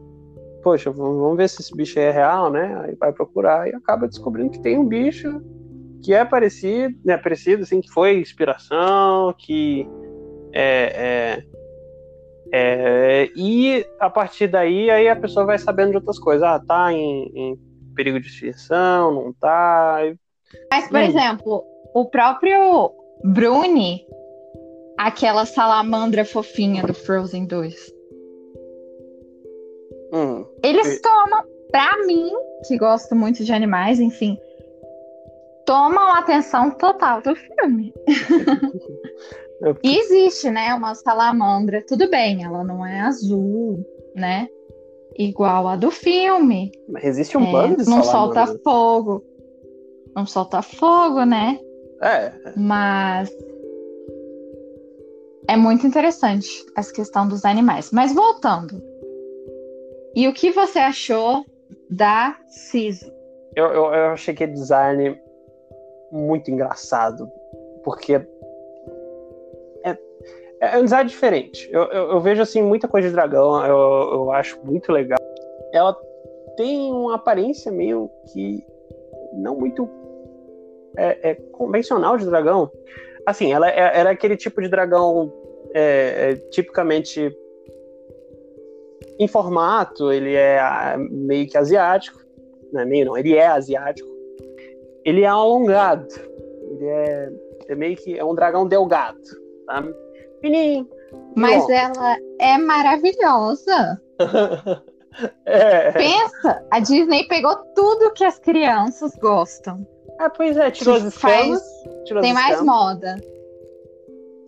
[0.62, 2.78] Poxa, vamos vamos ver se esse bicho é real, né?
[2.84, 5.42] Aí vai procurar e acaba descobrindo que tem um bicho
[6.04, 7.16] que é parecido, né?
[7.16, 9.88] Parecido, assim, que foi inspiração, que
[10.52, 11.40] é.
[11.40, 11.61] é-
[12.54, 16.44] é, e a partir daí, aí a pessoa vai sabendo de outras coisas.
[16.44, 17.60] Ah, tá em, em
[17.96, 20.00] perigo de extinção, não tá.
[20.72, 21.04] Mas, por Hum.
[21.04, 22.92] exemplo, o próprio
[23.24, 24.06] Bruni,
[24.98, 27.76] aquela salamandra fofinha do Frozen 2,
[30.14, 32.30] Hum, eles E- tomam, pra mim,
[32.68, 34.38] que gosto muito de animais, enfim,
[35.66, 37.94] tomam atenção total do filme.
[39.62, 44.48] eu- E existe, né, uma salamandra, tudo bem, ela não é azul, né?
[45.18, 46.72] Igual a do filme.
[46.90, 49.24] Mas existe um É, bando de não solta fogo.
[50.16, 51.60] Não solta fogo, né?
[52.02, 53.30] É, Mas
[55.48, 57.92] é muito interessante essa questão dos animais.
[57.92, 58.82] Mas voltando.
[60.16, 61.46] E o que você achou
[61.90, 63.12] da Ciso?
[63.56, 65.20] eu, eu, eu achei que design
[66.12, 67.30] muito engraçado.
[67.84, 68.28] Porque é,
[70.62, 71.68] é um design diferente.
[71.72, 75.20] Eu, eu, eu vejo assim muita coisa de dragão, eu, eu acho muito legal.
[75.74, 75.98] Ela
[76.56, 78.64] tem uma aparência meio que
[79.34, 79.90] não muito
[80.96, 82.72] é, é, convencional de dragão.
[83.26, 85.34] Assim, ela é- era aquele tipo de dragão
[85.74, 87.36] é, é, tipicamente
[89.18, 92.20] em formato, ele é ah, meio que asiático,
[92.72, 94.10] não é meio não, ele é asiático.
[95.04, 96.08] Ele é alongado,
[96.70, 97.30] ele é,
[97.70, 99.20] é meio que é um dragão delgado,
[99.66, 99.84] tá?
[100.42, 100.88] Fininho.
[101.36, 104.02] Mas ela é maravilhosa.
[105.46, 109.86] é, Pensa, a Disney pegou tudo que as crianças gostam.
[110.20, 111.64] é, pois é, tirou Que as faz- escamas,
[112.06, 112.76] tirou Tem as mais escamas.
[112.76, 113.16] moda.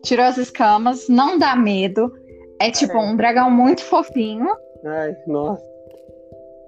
[0.04, 2.12] Tirou as escamas, não dá medo.
[2.60, 3.00] É tipo É.
[3.00, 4.48] um dragão muito fofinho.
[4.86, 5.64] Ai, nossa.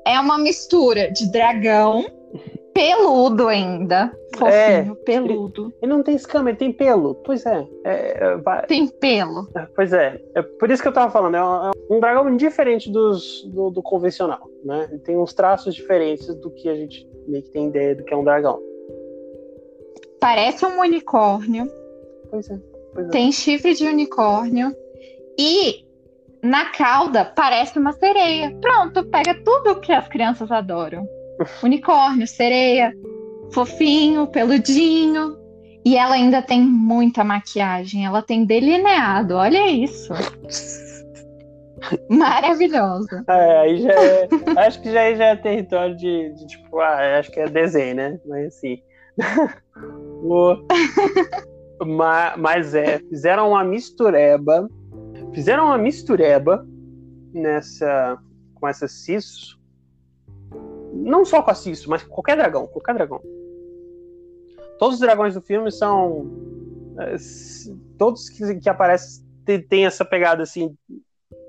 [0.07, 2.05] É uma mistura de dragão
[2.75, 4.11] peludo ainda.
[4.35, 5.73] Fofinho, peludo.
[5.81, 7.15] Ele não tem escama, ele tem pelo.
[7.15, 7.65] Pois é.
[7.85, 9.47] é, é, Tem pelo.
[9.73, 12.91] Pois é, é por isso que eu tava falando, é um, é um dragão diferente
[12.91, 14.89] dos, do, do convencional, né?
[14.91, 18.13] Ele tem uns traços diferentes do que a gente meio que tem ideia do que
[18.13, 18.61] é um dragão.
[20.19, 21.71] Parece um unicórnio.
[22.29, 22.59] Pois é,
[22.93, 23.09] pois é.
[23.09, 24.75] Tem chifre de unicórnio.
[25.39, 25.85] E
[26.43, 28.53] na cauda parece uma sereia.
[28.59, 31.07] Pronto, pega tudo que as crianças adoram:
[31.63, 32.93] unicórnio, sereia,
[33.52, 35.38] fofinho, peludinho.
[35.86, 40.12] E ela ainda tem muita maquiagem, ela tem delineado, olha isso.
[42.10, 43.24] Maravilhoso.
[43.28, 44.28] É, aí já é,
[44.65, 48.19] acho que já, já é território de, de, tipo, ah, acho que é desenho, né?
[48.26, 48.82] Mas assim.
[50.24, 50.56] o,
[51.86, 54.67] mas, mas é, fizeram uma mistureba.
[55.34, 56.65] Fizeram uma mistureba
[57.34, 58.17] nessa.
[58.56, 59.56] com essa Cis.
[60.95, 63.21] Não só com a Cis, mas qualquer dragão, qualquer dragão.
[64.79, 66.25] Todos os dragões do filme são.
[66.99, 67.15] É,
[67.97, 69.23] todos que, que aparecem
[69.69, 70.75] têm essa pegada assim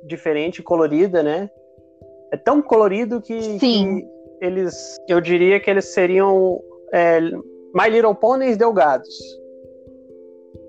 [0.04, 1.48] diferente, colorida, né?
[2.32, 4.06] É tão colorido que, que
[4.40, 6.61] eles, eu diria que eles seriam
[6.92, 9.09] é, My Little Ponies delgados.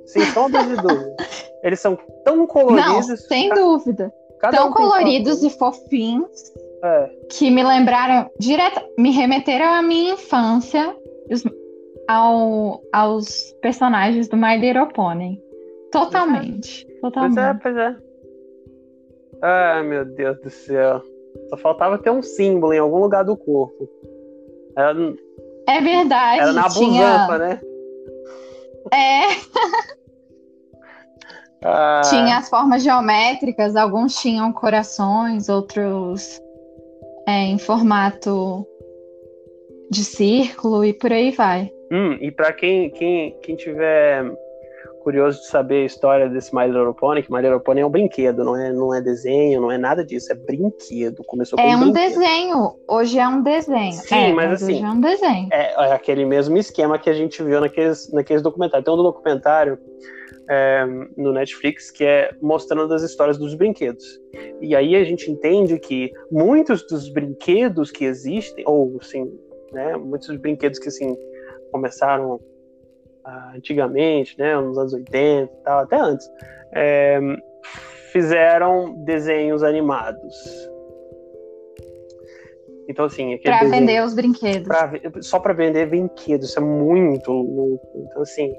[0.05, 1.15] Sem sombra de dúvida.
[1.63, 3.09] Eles são tão coloridos.
[3.09, 4.13] Não, sem dúvida.
[4.39, 7.09] tão um coloridos e fofinhos é.
[7.31, 10.95] que me lembraram direto, me remeteram à minha infância,
[12.07, 15.41] ao, aos personagens do My Little Pony.
[15.91, 16.87] Totalmente.
[17.01, 17.35] Totalmente.
[17.35, 17.95] Pois é, pois é.
[19.41, 21.01] Ai, meu Deus do céu.
[21.49, 23.87] Só faltava ter um símbolo em algum lugar do corpo.
[24.75, 25.13] Era,
[25.67, 26.41] é verdade.
[26.41, 27.27] Era na tinha...
[27.27, 27.61] busanfa, né?
[28.93, 29.21] É.
[31.63, 32.01] ah.
[32.09, 36.41] Tinha as formas geométricas, alguns tinham corações, outros
[37.27, 38.65] é, em formato
[39.91, 41.69] de círculo e por aí vai.
[41.91, 44.25] Hum, e para quem, quem, quem tiver
[45.03, 47.89] curioso de saber a história desse My Little Pony, que My Little Pony é um
[47.89, 51.23] brinquedo, não é, não é desenho, não é nada disso, é brinquedo.
[51.25, 53.93] Começou é um, um desenho, hoje é um desenho.
[53.93, 54.73] Sim, é, mas, mas, assim.
[54.73, 55.47] Hoje é um desenho.
[55.51, 58.83] É, é, aquele mesmo esquema que a gente viu naqueles, naqueles documentários.
[58.83, 59.79] Tem um documentário
[60.49, 64.19] é, no Netflix que é mostrando as histórias dos brinquedos.
[64.61, 69.31] E aí a gente entende que muitos dos brinquedos que existem, ou assim,
[69.71, 71.15] né, muitos dos brinquedos que assim
[71.71, 72.39] começaram
[73.53, 76.29] antigamente, né, nos anos 80 e tal, até antes,
[76.73, 77.19] é,
[78.11, 80.35] fizeram desenhos animados.
[82.89, 83.37] Então, assim.
[83.39, 84.67] Para vender os brinquedos.
[84.67, 87.85] Pra, só para vender brinquedos, isso é muito louco.
[87.95, 88.53] Então, assim.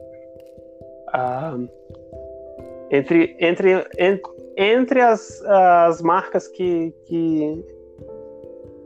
[2.91, 4.23] Entre, entre, entre,
[4.57, 7.65] entre as, as marcas que, que,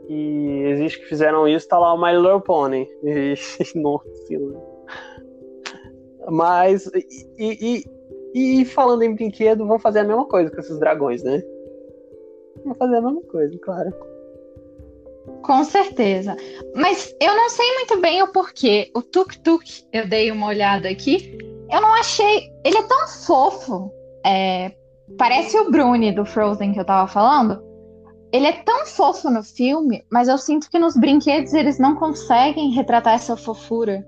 [0.07, 2.87] que existe que fizeram isso, tá lá o My Little Pony.
[3.75, 4.05] Nossa.
[6.29, 6.89] Mas,
[7.37, 7.83] e,
[8.33, 11.41] e, e, falando em brinquedo, vão fazer a mesma coisa com esses dragões, né?
[12.63, 13.93] Vão fazer a mesma coisa, claro.
[15.41, 16.35] Com certeza.
[16.75, 18.89] Mas eu não sei muito bem o porquê.
[18.93, 21.37] O Tuk Tuk, eu dei uma olhada aqui.
[21.73, 22.51] Eu não achei.
[22.63, 23.91] Ele é tão fofo.
[24.23, 24.71] É...
[25.17, 27.61] Parece o Bruni do Frozen que eu tava falando.
[28.31, 32.71] Ele é tão fofo no filme, mas eu sinto que nos brinquedos eles não conseguem
[32.71, 34.05] retratar essa fofura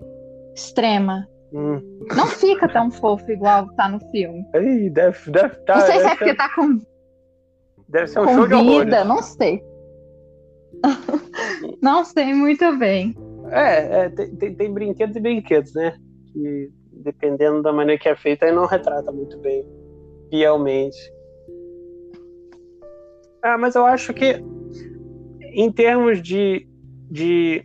[0.55, 1.27] extrema.
[1.53, 1.81] Hum.
[2.15, 4.45] Não fica tão fofo igual tá no filme.
[4.53, 6.81] Ei, deve, deve tá, Não sei se é porque tá com.
[7.87, 9.63] Deve ser um com show vida, de não sei.
[11.81, 13.15] não sei muito bem.
[13.51, 15.95] É, é tem, tem, tem, brinquedos e brinquedos, né?
[16.33, 16.71] Que
[17.05, 19.63] dependendo da maneira que é feita, aí não retrata muito bem,
[20.29, 20.97] fielmente.
[23.43, 24.43] Ah, mas eu acho que
[25.53, 26.67] em termos de,
[27.11, 27.63] de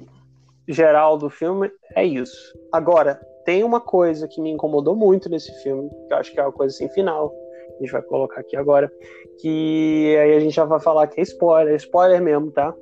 [0.68, 2.54] geral do filme, é isso.
[2.70, 6.42] Agora, tem uma coisa que me incomodou muito nesse filme, que eu acho que é
[6.42, 7.32] uma coisa assim final,
[7.76, 8.92] a gente vai colocar aqui agora,
[9.40, 12.74] que aí a gente já vai falar que é spoiler, spoiler mesmo, tá?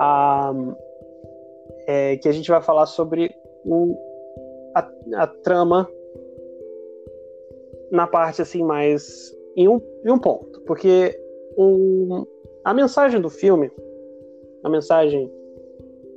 [0.00, 0.52] Ah,
[1.86, 3.32] é, que a gente vai falar sobre
[3.64, 3.96] o,
[4.78, 5.88] a, a trama
[7.90, 11.18] na parte assim mais em um, em um ponto, porque
[11.56, 12.24] um,
[12.64, 13.70] a mensagem do filme,
[14.62, 15.30] a mensagem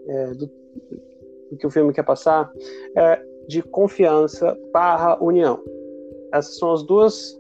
[0.08, 0.48] é, do,
[1.50, 2.52] do, que o filme quer passar,
[2.96, 5.60] é, de confiança barra união.
[6.32, 7.40] Essas são as duas,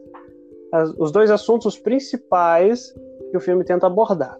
[0.72, 2.93] as, os dois assuntos principais
[3.30, 4.38] que o filme tenta abordar.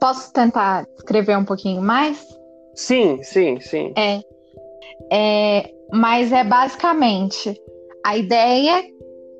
[0.00, 2.26] Posso tentar escrever um pouquinho mais?
[2.74, 3.92] Sim, sim, sim.
[3.96, 4.22] É,
[5.10, 7.60] é, mas é basicamente
[8.04, 8.82] a ideia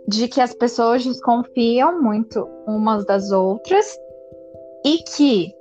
[0.09, 3.97] de que as pessoas desconfiam muito umas das outras
[4.85, 5.55] e que,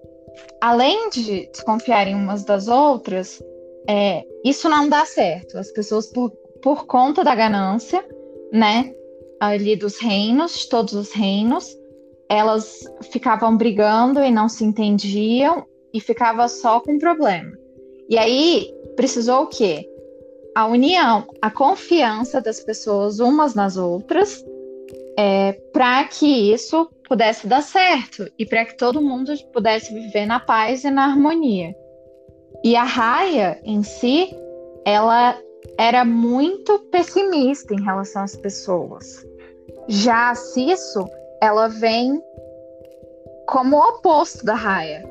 [0.62, 3.42] além de desconfiarem umas das outras,
[3.88, 5.58] é, isso não dá certo.
[5.58, 6.32] As pessoas, por,
[6.62, 8.04] por conta da ganância,
[8.52, 8.94] né,
[9.40, 11.78] ali dos reinos, todos os reinos,
[12.30, 12.80] elas
[13.12, 17.52] ficavam brigando e não se entendiam e ficava só com problema.
[18.08, 19.89] E aí precisou o quê?
[20.60, 24.44] A união, a confiança das pessoas umas nas outras
[25.18, 30.38] é, para que isso pudesse dar certo e para que todo mundo pudesse viver na
[30.38, 31.74] paz e na harmonia.
[32.62, 34.36] E a Raia em si,
[34.84, 35.40] ela
[35.78, 39.26] era muito pessimista em relação às pessoas.
[39.88, 41.08] Já a Cisso,
[41.42, 42.22] ela vem
[43.48, 45.08] como o oposto da Raia.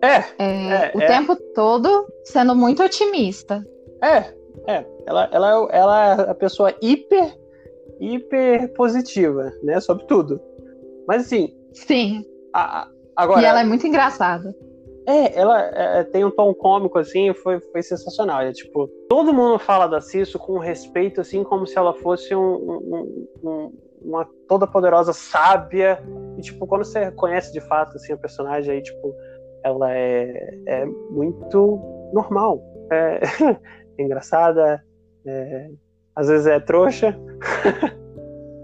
[0.00, 0.18] É.
[0.38, 1.06] É, é o é.
[1.08, 3.66] tempo todo sendo muito otimista.
[4.00, 4.84] É, é.
[5.06, 7.36] Ela, ela, ela é a pessoa hiper,
[8.00, 9.80] hiper positiva, né?
[9.80, 10.40] Sobre tudo.
[11.06, 12.24] Mas assim, Sim.
[12.54, 13.42] a- agora.
[13.42, 14.54] e ela é muito engraçada.
[15.06, 18.42] É, ela é, tem um tom cômico, assim, foi, foi sensacional.
[18.42, 22.54] É, tipo, todo mundo fala da Cisso com respeito, assim, como se ela fosse um,
[22.54, 23.72] um- um-
[24.02, 26.00] uma toda poderosa sábia.
[26.38, 29.14] E, tipo, quando você conhece de fato, assim, a personagem, aí, tipo,
[29.64, 31.80] ela é, é muito
[32.12, 32.62] normal.
[32.92, 33.20] É,
[34.02, 34.82] é engraçada,
[35.26, 35.70] é,
[36.14, 37.18] às vezes é trouxa.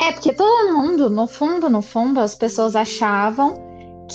[0.01, 3.55] É porque todo mundo, no fundo, no fundo, as pessoas achavam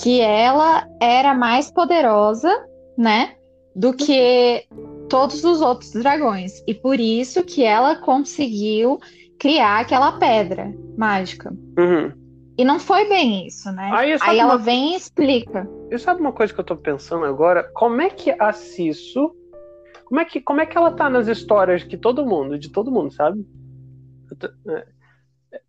[0.00, 2.50] que ela era mais poderosa,
[2.96, 3.34] né,
[3.74, 4.64] do que
[5.08, 6.62] todos os outros dragões.
[6.66, 8.98] E por isso que ela conseguiu
[9.38, 11.52] criar aquela pedra mágica.
[11.78, 12.12] Uhum.
[12.56, 13.90] E não foi bem isso, né?
[13.92, 15.68] Aí, Aí ela uma- vem e explica.
[15.90, 17.64] E sabe uma coisa que eu tô pensando agora?
[17.74, 19.34] Como é que a Cisso.
[20.12, 22.92] Como é que, como é que ela tá nas histórias que todo mundo, de todo
[22.92, 23.42] mundo, sabe?
[24.38, 24.84] Tô- é.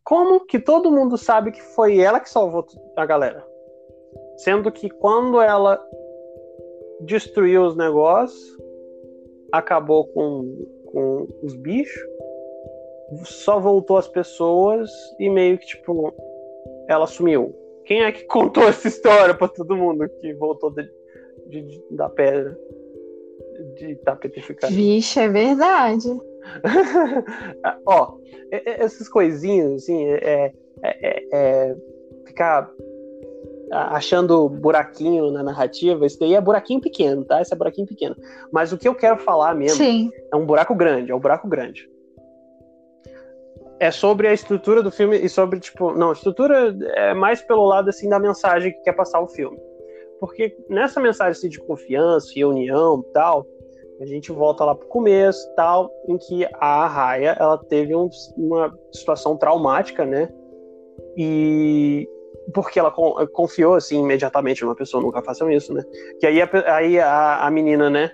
[0.03, 2.65] Como que todo mundo sabe que foi ela que salvou
[2.97, 3.41] a galera?
[4.35, 5.81] Sendo que quando ela
[7.05, 8.57] destruiu os negócios,
[9.49, 12.03] acabou com, com os bichos,
[13.23, 14.91] só voltou as pessoas
[15.21, 16.13] e meio que, tipo,
[16.89, 17.55] ela sumiu.
[17.85, 20.83] Quem é que contou essa história pra todo mundo que voltou de,
[21.47, 22.57] de- da pedra?
[23.75, 24.73] De estar petrificado.
[24.73, 26.09] Vixe, é verdade.
[27.85, 28.17] Ó,
[28.51, 31.75] e- e- essas coisinhas, assim, é, é- é- é
[32.25, 32.69] ficar
[33.71, 37.41] achando buraquinho na narrativa, isso daí é buraquinho pequeno, tá?
[37.41, 38.15] Esse é buraquinho pequeno.
[38.51, 40.11] Mas o que eu quero falar mesmo Sim.
[40.31, 41.89] é um buraco grande, é um buraco grande.
[43.79, 47.65] É sobre a estrutura do filme e sobre, tipo, não, a estrutura é mais pelo
[47.65, 49.57] lado, assim, da mensagem que quer passar o filme.
[50.23, 53.45] Porque nessa mensagem, assim, de confiança e união tal,
[53.99, 58.07] a gente volta lá pro começo tal, em que a Raya, ela teve um-
[58.37, 60.33] uma situação traumática, né?
[61.17, 62.07] E
[62.53, 65.83] porque ela con- confiou, assim, imediatamente numa pessoa, nunca façam isso, né?
[66.21, 68.09] Que aí a, aí a, a menina, né,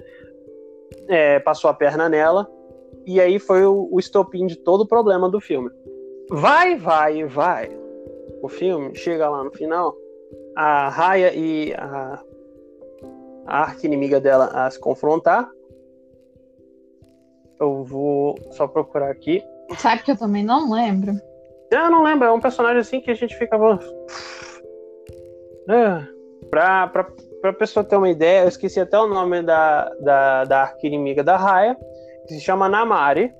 [1.07, 2.49] é, passou a perna nela,
[3.05, 5.69] e aí foi o, o estopim de todo o problema do filme.
[6.31, 7.69] Vai, vai, vai.
[8.41, 9.95] O filme chega lá no final,
[10.59, 12.21] a Raya e a,
[13.47, 15.49] a arqui-inimiga dela a se confrontar.
[17.57, 19.41] Eu vou só procurar aqui.
[19.77, 21.13] Sabe que eu também não lembro?
[21.71, 23.55] Eu não lembro, é um personagem assim que a gente fica.
[25.69, 26.03] É,
[26.49, 27.07] pra, pra,
[27.39, 31.37] pra pessoa ter uma ideia, eu esqueci até o nome da, da, da arqui-inimiga da
[31.37, 31.77] Raya,
[32.27, 33.33] que se chama Namari.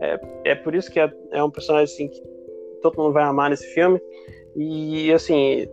[0.00, 2.20] É, é por isso que é, é um personagem assim que
[2.82, 4.00] todo mundo vai amar nesse filme.
[4.56, 5.68] E assim,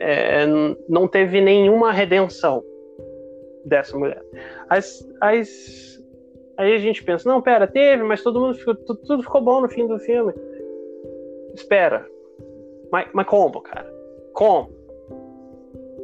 [0.00, 0.46] é,
[0.88, 2.62] não teve nenhuma redenção
[3.64, 4.22] dessa mulher.
[4.68, 6.02] As, as,
[6.56, 9.60] aí a gente pensa, não, pera, teve, mas todo mundo ficou, tu- tudo ficou bom
[9.60, 10.32] no fim do filme.
[11.54, 12.06] Espera.
[12.90, 13.92] Mas, mas como, cara?
[14.32, 14.70] Como?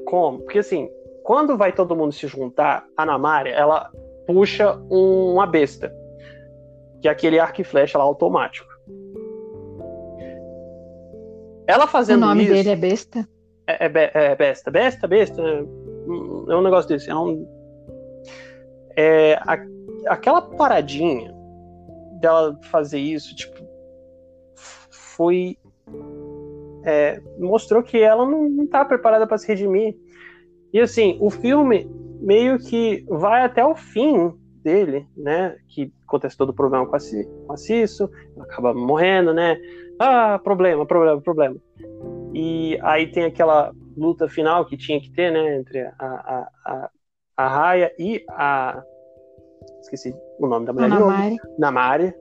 [0.07, 0.39] Como?
[0.41, 0.91] Porque assim,
[1.23, 3.91] quando vai todo mundo se juntar, a Namari, ela
[4.27, 5.95] puxa um- uma besta.
[7.01, 8.69] Que é aquele arco e flecha lá automático.
[11.67, 12.53] Ela O fazendo nome isso.
[12.53, 13.29] dele é besta.
[13.67, 14.71] É, é, é besta.
[14.71, 15.41] Besta, besta.
[15.41, 17.09] É um é um negócio desse.
[17.11, 17.47] É um.
[18.97, 19.67] É, a-
[20.09, 21.35] aquela paradinha
[22.21, 23.63] dela fazer isso, tipo.
[25.17, 25.57] Foi.
[26.85, 29.97] é, mostrou que ela não, não tá preparada para se redimir.
[30.73, 31.89] E assim, o filme
[32.21, 35.57] meio que vai até o fim dele, né?
[35.69, 36.99] Que acontece todo o problema com a,
[37.47, 39.57] com a Cisso, ela acaba morrendo, né?
[40.01, 41.57] Ah, problema, problema, problema.
[42.35, 45.57] E aí tem aquela luta final que tinha que ter, né?
[45.57, 46.91] Entre a, a, a,
[47.37, 48.83] a Raya e a.
[49.81, 50.89] Esqueci o nome da mulher.
[50.89, 51.37] Namari.
[51.59, 52.15] Namari.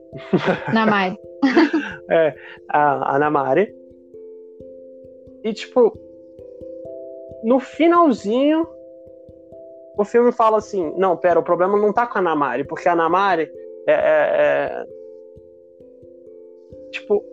[0.72, 1.18] Namari.
[2.10, 2.34] É,
[2.68, 3.74] a, a Namari.
[5.42, 5.98] E, tipo,
[7.42, 8.68] no finalzinho,
[9.98, 12.94] o filme fala assim: não, pera, o problema não tá com a Namari, porque a
[12.94, 13.50] Namari
[13.86, 13.92] é.
[13.92, 14.86] é- é-
[16.92, 17.24] Tipo,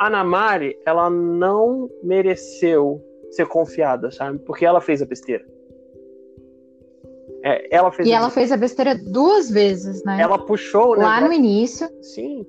[0.00, 4.38] a Namari, ela não mereceu ser confiada, sabe?
[4.40, 5.44] Porque ela fez a besteira.
[7.42, 10.18] É, ela fez E a ela fez a besteira duas vezes, né?
[10.20, 12.46] ela puxou o Lá no início, Sim.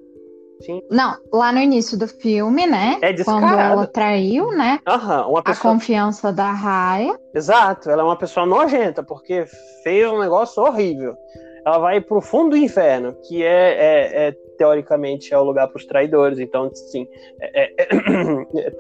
[0.59, 0.81] Sim.
[0.89, 2.97] Não, lá no início do filme, né?
[3.03, 3.73] É Quando descarada.
[3.73, 4.79] ela traiu, né?
[4.87, 5.71] Aham, uma A pessoa.
[5.71, 7.15] confiança da Raya.
[7.35, 9.45] Exato, ela é uma pessoa nojenta, porque
[9.83, 11.15] fez um negócio horrível.
[11.63, 15.77] Ela vai pro fundo do inferno, que é, é- é, teoricamente é o lugar para
[15.77, 16.39] os traidores.
[16.39, 17.07] Então, sim,
[17.41, 17.87] é- é-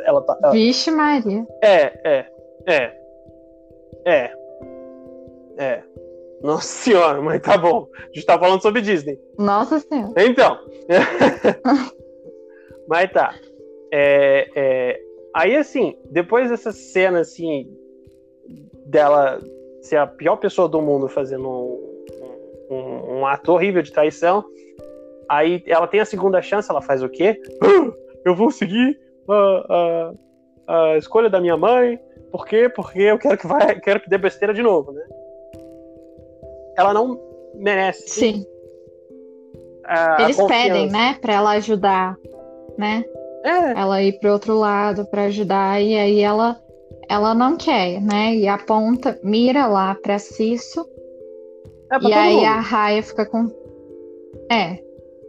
[0.05, 0.37] ela tá.
[0.43, 1.45] ela- Vixe, Maria.
[1.63, 2.25] É, é,
[2.65, 2.97] é.
[4.05, 4.31] É.
[5.57, 5.83] É.
[6.41, 7.87] Nossa senhora, mas tá bom.
[7.97, 9.19] A gente tá falando sobre Disney.
[9.37, 10.13] Nossa Senhora.
[10.23, 10.59] Então.
[12.87, 13.33] mas tá.
[13.91, 15.01] É, é,
[15.33, 17.67] aí, assim, depois dessa cena, assim,
[18.85, 19.41] dela
[19.81, 22.05] ser a pior pessoa do mundo fazendo um,
[22.69, 24.43] um- um ato horrível de traição,
[25.29, 27.39] aí ela tem a segunda chance, ela faz o quê?
[27.61, 27.91] "Ah,
[28.25, 28.99] Eu vou seguir
[29.29, 30.13] a,
[30.67, 31.99] a, a escolha da minha mãe.
[32.31, 32.67] Por quê?
[32.69, 35.01] Porque eu quero que vai, quero que dê besteira de novo, né?
[36.77, 37.17] Ela não
[37.55, 38.45] merece Sim.
[39.85, 40.63] a, Eles confiança.
[40.65, 42.17] pedem, né, pra ela ajudar,
[42.77, 43.03] né?
[43.45, 46.59] É, Ela ir pro outro lado pra ajudar e aí ela
[47.09, 48.35] ela não quer, né?
[48.35, 50.85] E aponta, mira lá pra Cisso
[51.89, 52.45] é pra e aí mundo.
[52.45, 53.45] a Raia fica com
[54.51, 54.77] É,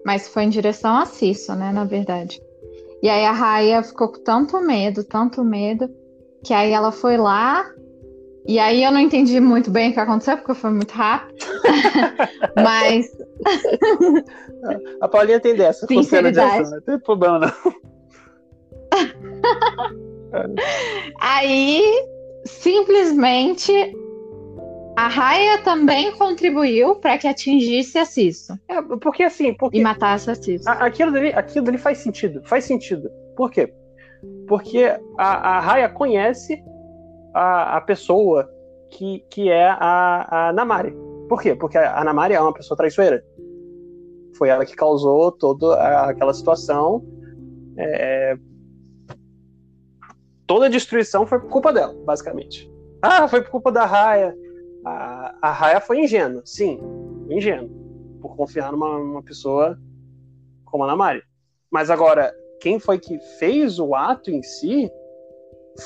[0.04, 2.40] mas foi em direção a Cisso, né, na verdade.
[3.02, 5.88] E aí a Raia ficou com tanto medo, tanto medo,
[6.44, 7.64] que aí ela foi lá
[8.48, 11.44] e aí eu não entendi muito bem o que aconteceu, porque foi muito rápido.
[12.56, 13.14] Mas
[15.02, 15.86] A Paulinha tem dessa.
[15.86, 17.52] com cena de ação, Não tem problema, não.
[21.20, 21.82] Aí,
[22.46, 23.72] simplesmente,
[24.98, 30.30] a Raia também contribuiu para que atingisse a Cisso É, porque assim, porque e matasse
[30.30, 30.68] a Cisso.
[30.68, 32.42] a- aquilo dali, aquilo dali faz sentido.
[32.44, 33.08] Faz sentido.
[33.36, 33.72] Por quê?
[34.48, 34.84] Porque
[35.16, 36.60] a, a Raya conhece
[37.34, 38.48] a, a pessoa
[38.90, 40.92] que, que é a, a Namari.
[41.28, 41.54] Por quê?
[41.54, 43.22] Porque a Namari é uma pessoa traiçoeira.
[44.36, 47.04] Foi ela que causou toda a- aquela situação.
[47.76, 48.36] É,
[50.46, 52.68] Toda a destruição foi por culpa dela, basicamente.
[53.02, 54.34] Ah, foi por culpa da Raya.
[54.88, 56.80] A, a Raya foi ingênua, sim,
[57.28, 57.68] ingênua,
[58.22, 59.78] por confiar numa, numa pessoa
[60.64, 61.22] como a Namari.
[61.70, 64.90] Mas agora, quem foi que fez o ato em si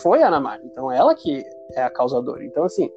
[0.01, 0.65] foi a Namari.
[0.67, 1.43] Então ela que
[1.75, 2.45] é a causadora.
[2.45, 2.89] Então, assim.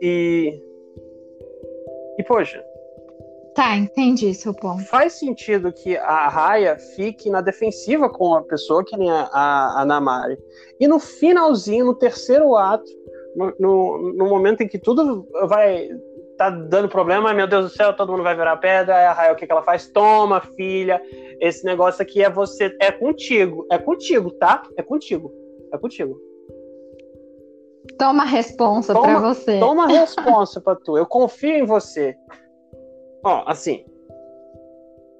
[0.00, 0.62] E.
[2.18, 2.62] E, poxa,
[3.54, 4.82] Tá, entendi seu ponto.
[4.84, 9.82] faz sentido que a Raya fique na defensiva com a pessoa que nem a, a,
[9.82, 10.38] a Namari.
[10.80, 12.90] E no finalzinho, no terceiro ato,
[13.36, 15.88] no, no, no momento em que tudo vai
[16.36, 19.32] tá dando problema, meu Deus do céu, todo mundo vai virar pedra, aí a Raya
[19.32, 19.86] o que, que ela faz?
[19.88, 21.00] Toma, filha,
[21.40, 24.62] esse negócio aqui é você, é contigo, é contigo, tá?
[24.76, 25.30] É contigo,
[25.72, 26.18] é contigo.
[27.98, 29.58] Toma a responsa Toma- pra você.
[29.58, 30.96] Toma a responsa pra tu.
[30.96, 32.16] Eu confio em você.
[33.24, 33.84] Ó, assim.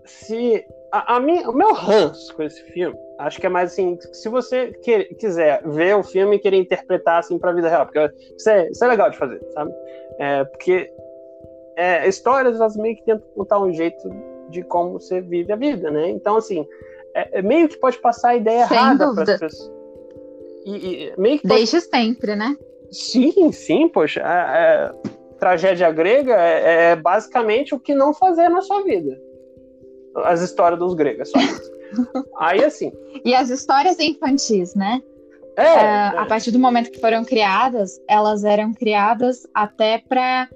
[0.05, 0.65] Se.
[0.93, 3.97] A, a minha, o meu ranço com esse filme, acho que é mais assim.
[4.13, 8.11] Se você que- quiser ver o filme e querer interpretar assim pra vida real, porque
[8.37, 9.73] isso é, isso é legal de fazer, sabe?
[10.19, 10.93] É, porque
[11.77, 14.07] é, histórias, elas meio que tentam contar um jeito
[14.51, 16.11] de como você vive a vida, né?
[16.11, 16.67] Então, assim.
[17.15, 19.71] É, é meio que pode passar a ideia Sem errada para as pessoas.
[20.65, 22.57] E, e meio que pode Desde sempre, né?
[22.91, 24.23] Sim, sim, poxa.
[24.23, 24.95] a- a
[25.43, 29.21] tragédia grega é, é basicamente o que não fazer na sua vida.
[30.25, 31.73] As histórias dos gregos, só isso.
[32.39, 32.93] Aí, assim.
[33.25, 35.03] E as histórias infantis, né?
[35.57, 40.49] É, Ah, é, A partir do momento que foram criadas, elas eram criadas até para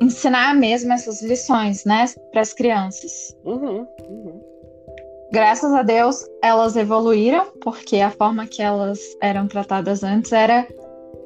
[0.00, 3.36] ensinar mesmo essas lições, né, para as crianças.
[3.44, 4.40] uhum, uhum.
[5.32, 10.64] Graças a Deus, elas evoluíram, porque a forma que elas eram tratadas antes era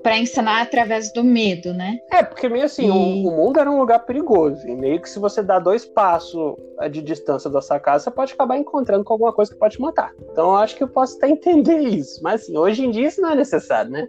[0.03, 1.97] para ensinar através do medo, né?
[2.11, 4.67] É, porque meio assim, o, E- o mundo era um lugar perigoso.
[4.67, 8.11] E meio que se você dá dois passos eh, de distância da sua casa, você
[8.11, 10.13] pode acabar encontrando com alguma coisa que pode te matar.
[10.33, 12.21] Então eu acho que eu posso até entender isso.
[12.23, 14.09] Mas assim, hoje em dia isso não é necessário, né?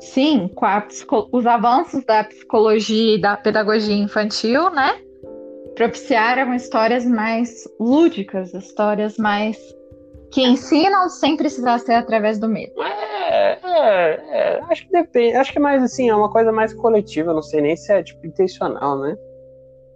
[0.00, 4.98] Sim, com psico- os avanços da psicologia e da pedagogia infantil, né?
[5.76, 9.56] Propiciaram histórias mais lúdicas, histórias mais
[10.32, 12.72] que ensinam sem precisar ser através do medo.
[12.82, 14.10] É, é,
[14.56, 15.36] é, acho que depende.
[15.36, 18.02] Acho que é mais assim, é uma coisa mais coletiva, não sei nem se é
[18.02, 19.14] tipo intencional, né?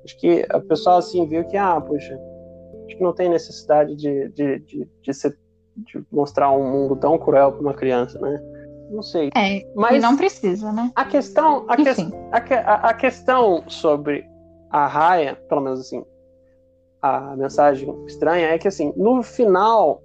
[0.04, 2.18] Acho que a pessoa assim viu que, ah, poxa,
[2.86, 5.36] acho que não tem necessidade de, de, de, de, ser-
[5.76, 8.40] de mostrar um mundo tão cruel para uma criança, né?
[8.90, 9.30] Não sei.
[9.34, 10.92] É, e Mas não precisa, né?
[10.94, 11.76] a questão, a,
[12.40, 14.24] que- a- a questão sobre
[14.70, 16.04] a raia, pelo menos assim,
[17.02, 20.02] a mensagem estranha é que assim, no final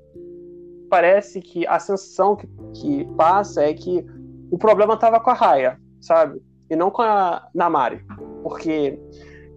[0.91, 4.05] parece que a sensação que, que passa é que
[4.51, 6.41] o problema estava com a raia, sabe?
[6.69, 8.05] E não com a Namari,
[8.43, 8.99] porque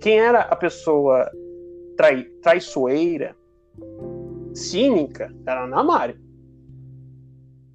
[0.01, 1.29] quem era a pessoa
[1.97, 3.37] trai, traiçoeira,
[4.55, 6.17] cínica, era a Ana Mari.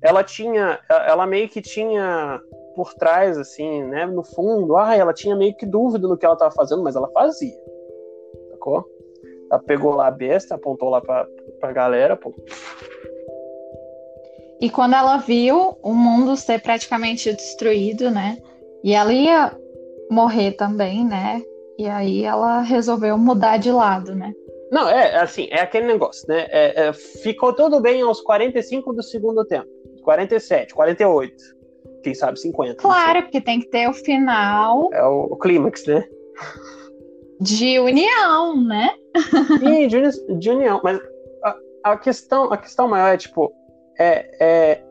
[0.01, 2.41] Ela tinha, ela meio que tinha
[2.75, 6.35] por trás, assim, né, no fundo, ah, ela tinha meio que dúvida no que ela
[6.35, 7.59] estava fazendo, mas ela fazia,
[8.51, 8.85] sacou?
[9.51, 11.27] Ela pegou lá a besta, apontou lá pra,
[11.59, 12.33] pra galera, pô.
[14.61, 18.37] E quando ela viu o mundo ser praticamente destruído, né,
[18.83, 19.55] e ela ia
[20.11, 21.41] morrer também, né,
[21.77, 24.33] e aí ela resolveu mudar de lado, né.
[24.71, 26.45] Não, é assim, é aquele negócio, né?
[26.49, 29.67] É, é, ficou tudo bem aos 45 do segundo tempo.
[30.03, 31.33] 47, 48.
[32.03, 32.75] Quem sabe 50.
[32.75, 34.89] Claro, porque tem que ter o final.
[34.93, 36.03] É o, o clímax, né?
[37.41, 38.89] De união, né?
[39.59, 40.79] Sim, de, de união.
[40.83, 40.99] Mas
[41.43, 43.51] a, a, questão, a questão maior é, tipo,
[43.99, 44.83] é, é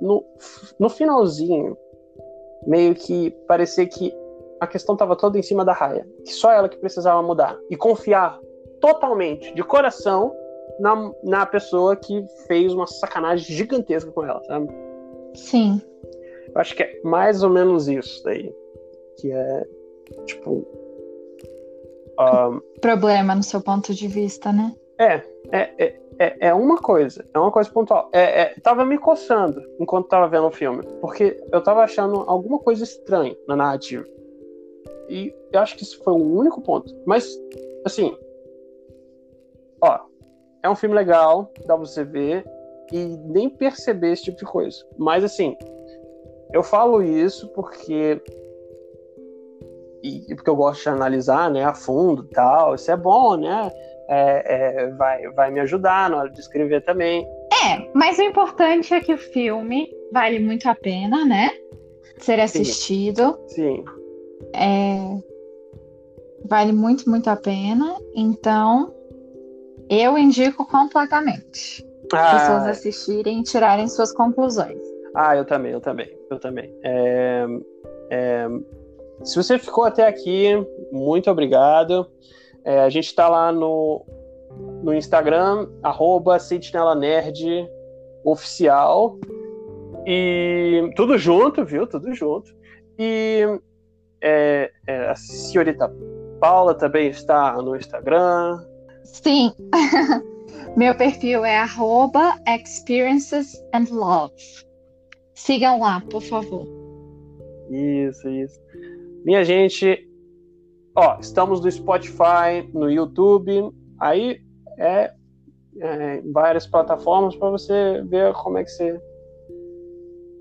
[0.00, 0.24] no,
[0.78, 1.76] no finalzinho,
[2.66, 4.14] meio que parecia que
[4.60, 6.06] a questão tava toda em cima da raia.
[6.24, 7.58] Que só ela que precisava mudar.
[7.70, 8.38] E confiar
[8.80, 10.34] totalmente, de coração,
[10.78, 14.68] na, na pessoa que fez uma sacanagem gigantesca com ela, sabe?
[15.34, 15.80] Sim.
[16.54, 18.54] Eu acho que é mais ou menos isso daí.
[19.18, 19.64] Que é,
[20.26, 20.66] tipo.
[22.18, 24.74] Um, Problema no seu ponto de vista, né?
[24.98, 25.22] É,
[25.52, 28.08] é, é, é, é uma coisa, é uma coisa pontual.
[28.12, 32.58] É, é, tava me coçando enquanto tava vendo o filme, porque eu tava achando alguma
[32.58, 34.04] coisa estranha na narrativa.
[35.08, 36.92] E eu acho que esse foi o único ponto.
[37.06, 37.28] Mas,
[37.84, 38.16] assim,
[39.80, 40.00] ó,
[40.62, 42.44] é um filme legal, dá pra você ver
[42.92, 44.84] e nem perceber esse tipo de coisa.
[44.96, 45.56] Mas assim,
[46.52, 48.20] eu falo isso porque
[50.02, 52.74] e porque eu gosto de analisar, né, a fundo, tal.
[52.74, 53.70] Isso é bom, né?
[54.08, 57.26] É, é, vai, vai me ajudar na hora de escrever também.
[57.64, 61.50] É, mas o importante é que o filme vale muito a pena, né?
[62.18, 63.38] Ser assistido.
[63.48, 63.76] Sim.
[63.76, 63.84] Sim.
[64.54, 65.18] É,
[66.48, 67.96] vale muito, muito a pena.
[68.14, 68.94] Então,
[69.88, 71.84] eu indico completamente.
[72.12, 72.32] Ah.
[72.38, 74.78] Pessoas assistirem e tirarem suas conclusões.
[75.14, 76.72] Ah, eu também, eu também, eu também.
[76.84, 77.46] É,
[78.10, 78.48] é,
[79.24, 80.50] se você ficou até aqui,
[80.92, 82.06] muito obrigado.
[82.66, 84.04] É, a gente está lá no,
[84.82, 86.36] no Instagram, arroba
[86.96, 87.70] Nerd
[88.24, 89.18] Oficial.
[90.04, 91.86] E tudo junto, viu?
[91.86, 92.52] Tudo junto.
[92.98, 93.44] E
[94.20, 95.92] é, é, a senhorita
[96.40, 98.60] Paula também está no Instagram.
[99.04, 99.52] Sim.
[100.76, 104.34] Meu perfil é arroba experiences and love.
[105.34, 106.66] Sigam lá, por favor.
[107.70, 108.60] Isso, isso.
[109.24, 110.05] Minha gente,
[110.96, 113.70] ó, estamos no Spotify, no YouTube,
[114.00, 114.40] aí
[114.78, 115.12] é,
[115.80, 119.00] é várias plataformas para você ver como é que você.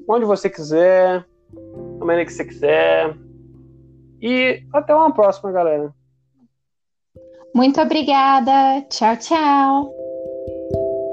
[0.07, 1.25] Onde você quiser,
[1.99, 3.17] da maneira que você quiser.
[4.21, 5.93] E até uma próxima, galera.
[7.53, 8.81] Muito obrigada.
[8.89, 9.94] Tchau, tchau.